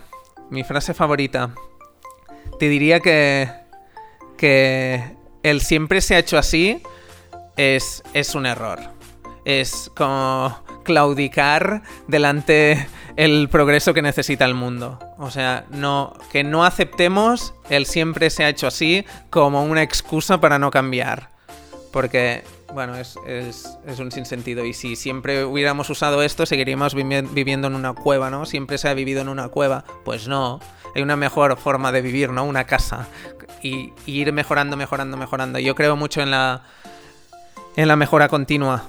[0.50, 1.54] mi frase favorita.
[2.58, 3.48] Te diría que.
[4.36, 6.82] que el siempre se ha hecho así
[7.56, 8.80] es, es un error.
[9.44, 12.86] Es como claudicar delante
[13.16, 14.98] el progreso que necesita el mundo.
[15.18, 20.40] O sea, no, que no aceptemos el siempre se ha hecho así como una excusa
[20.40, 21.30] para no cambiar.
[21.92, 23.16] Porque bueno, es,
[23.98, 24.64] un sinsentido.
[24.64, 28.46] Y si siempre hubiéramos usado esto, seguiríamos viviendo en una cueva, ¿no?
[28.46, 29.84] Siempre se ha vivido en una cueva.
[30.04, 30.60] Pues no.
[30.94, 32.44] Hay una mejor forma de vivir, ¿no?
[32.44, 33.08] Una casa.
[33.62, 35.58] Y, ir mejorando, mejorando, mejorando.
[35.58, 36.62] Yo creo mucho en la,
[37.76, 38.84] en la mejora continua.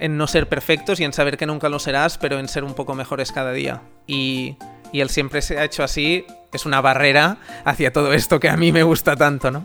[0.00, 2.74] En no ser perfectos y en saber que nunca lo serás, pero en ser un
[2.74, 3.82] poco mejores cada día.
[4.06, 4.56] Y,
[4.92, 8.56] y el siempre se ha hecho así es una barrera hacia todo esto que a
[8.56, 9.64] mí me gusta tanto, ¿no?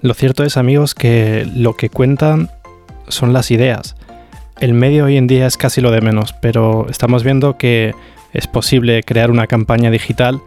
[0.00, 2.50] Lo cierto es, amigos, que lo que cuentan
[3.08, 3.96] son las ideas.
[4.60, 7.94] El medio hoy en día es casi lo de menos, pero estamos viendo que
[8.32, 10.40] es posible crear una campaña digital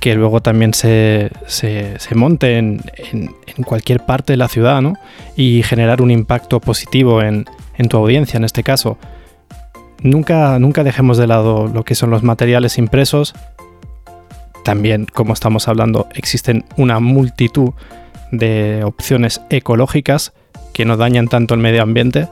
[0.00, 1.30] que luego también se,
[2.14, 2.82] monte en,
[3.64, 4.94] cualquier parte de la ciudad ¿no?
[5.34, 7.46] y generar un impacto positivo en,
[7.88, 8.98] tu audiencia en este caso.
[10.02, 13.34] Nunca, nunca dejemos de lado lo que son los materiales impresos.
[14.62, 17.72] También, como estamos hablando, existen una multitud
[18.38, 20.32] de opciones ecológicas
[20.72, 22.28] que no dañan tanto el medio ambiente.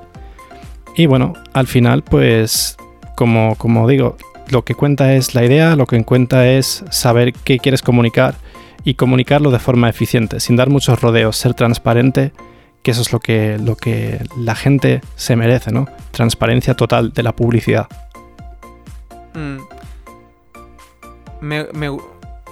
[0.97, 2.77] Y bueno, al final, pues,
[3.17, 4.17] como, como digo,
[4.51, 8.35] lo que cuenta es la idea, lo que cuenta es saber qué quieres comunicar
[8.85, 12.33] y comunicarlo de forma eficiente, sin dar muchos rodeos, ser transparente,
[12.83, 15.87] que eso es lo que, lo que la gente se merece, ¿no?
[16.11, 17.87] Transparencia total de la publicidad.
[19.35, 19.59] Mm.
[21.41, 21.89] Me, me,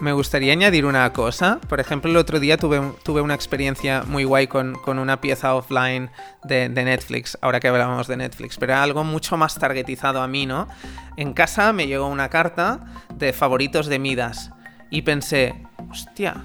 [0.00, 1.60] me gustaría añadir una cosa.
[1.68, 6.10] Por ejemplo, el otro día tuve, tuve una experiencia muy guay con, una pieza offline
[6.44, 10.46] de, Netflix, ahora que hablábamos de Netflix, pero era algo mucho más targetizado a mí,
[10.46, 10.68] ¿no?
[11.16, 12.84] En casa me llegó una carta
[13.14, 14.50] de favoritos de Midas
[14.90, 15.54] y pensé,
[15.90, 16.36] hostia,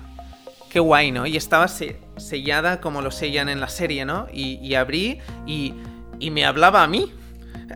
[0.69, 1.25] qué guay, ¿no?
[1.25, 4.27] Y estaba sellada como lo sellan en la serie, ¿no?
[4.31, 5.73] Y, abrí y,
[6.19, 7.13] y me hablaba a mí.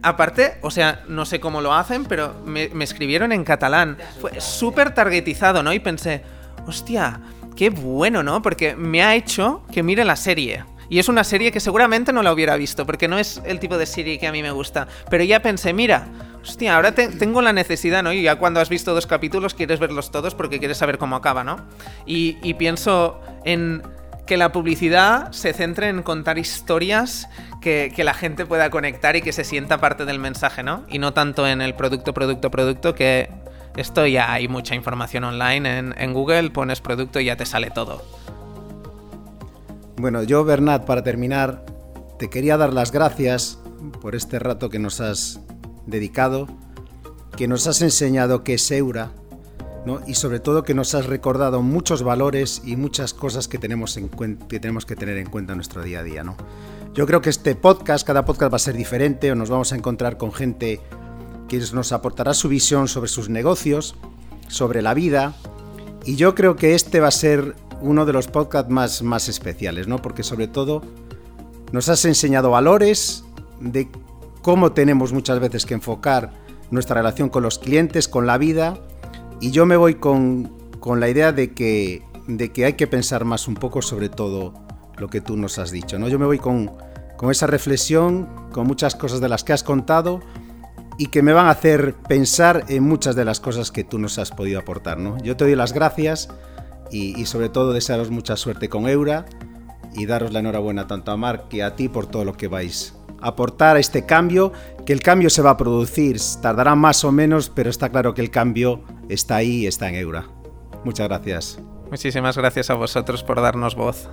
[0.04, 3.98] Aparte, o sea, no sé cómo lo hacen, pero me, escribieron en catalán.
[4.22, 5.74] Fue súper targetizado, ¿no?
[5.74, 6.24] Y pensé,
[6.68, 7.20] hostia,
[7.56, 8.42] qué bueno, ¿no?
[8.42, 10.64] Porque me ha hecho que mire la serie.
[10.90, 13.78] Y es una serie que seguramente no la hubiera visto, porque no es el tipo
[13.78, 14.88] de serie que a mí me gusta.
[15.10, 16.08] Pero ya pensé, mira,
[16.42, 18.12] hostia, ahora tengo la necesidad, ¿no?
[18.12, 21.44] Y ya cuando has visto dos capítulos quieres verlos todos porque quieres saber cómo acaba,
[21.44, 21.66] ¿no?
[22.06, 23.84] y pienso en
[24.30, 27.28] que la publicidad se centre en contar historias
[27.62, 30.84] que, la gente pueda conectar y que se sienta parte del mensaje, ¿no?
[30.88, 33.32] Y no tanto en el producto, producto, producto, que
[33.76, 35.80] esto ya hay mucha información online.
[35.98, 38.04] En, Google pones producto y ya te sale todo.
[39.98, 41.66] Bueno, yo, Bernat, para terminar,
[42.20, 43.58] te quería dar las gracias
[44.00, 45.40] por este rato que nos has
[45.88, 46.48] dedicado,
[47.36, 49.10] que nos has enseñado qué es Eura,
[50.06, 54.10] y sobre todo que nos has recordado muchos valores y muchas cosas que tenemos, en
[54.10, 56.24] que tenemos que tener en cuenta en nuestro día a día.
[56.24, 56.36] ¿no?
[56.94, 59.76] Yo creo que este podcast, cada podcast va a ser diferente o nos vamos a
[59.76, 60.82] encontrar con gente
[61.48, 63.96] que nos aportará su visión sobre sus negocios,
[64.48, 65.34] sobre la vida.
[66.06, 69.88] Y yo creo que este va a ser uno de los podcasts más, más especiales,
[69.88, 70.02] ¿no?
[70.02, 70.82] Porque sobre todo
[71.72, 73.24] nos has enseñado valores
[73.60, 73.90] de
[74.42, 76.32] cómo tenemos muchas veces que enfocar
[76.72, 78.78] nuestra relación con los clientes, con la vida.
[79.42, 83.26] Y yo me voy con, con la idea de que, de que hay que pensar
[83.26, 84.54] más un poco sobre todo
[84.98, 86.10] lo que tú nos has dicho, ¿no?
[86.10, 86.72] Yo me voy con,
[87.18, 90.20] con esa reflexión, con muchas cosas de las que has contado
[90.98, 94.20] y que me van a hacer pensar en muchas de las cosas que tú nos
[94.20, 94.98] has podido aportar.
[94.98, 95.18] ¿no?
[95.24, 96.28] Yo te doy las gracias
[96.92, 99.26] y, sobre todo desearos mucha suerte con Eura
[99.94, 102.99] y daros la enhorabuena tanto a Marc que a ti por todo lo que vais
[103.22, 104.52] aportar a este cambio,
[104.86, 108.22] que el cambio se va a producir, tardará más o menos, pero está claro que
[108.22, 110.26] el cambio está ahí y está en Eura.
[110.84, 111.60] Muchas gracias.
[111.90, 114.10] Muchísimas gracias a vosotros por darnos voz.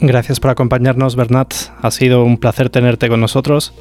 [0.00, 1.54] Gracias por acompañarnos, Bernat.
[1.80, 3.72] Ha sido un placer tenerte con nosotros.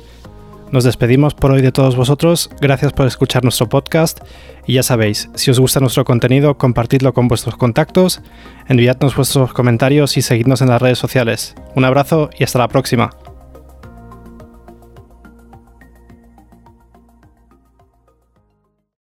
[0.72, 4.20] Nos despedimos por hoy de todos vosotros, gracias por escuchar nuestro podcast
[4.66, 8.22] y ya sabéis, si os gusta nuestro contenido, compartidlo con vuestros contactos,
[8.68, 11.56] enviadnos vuestros comentarios y seguidnos en las redes sociales.
[11.76, 13.12] Un abrazo y hasta la próxima.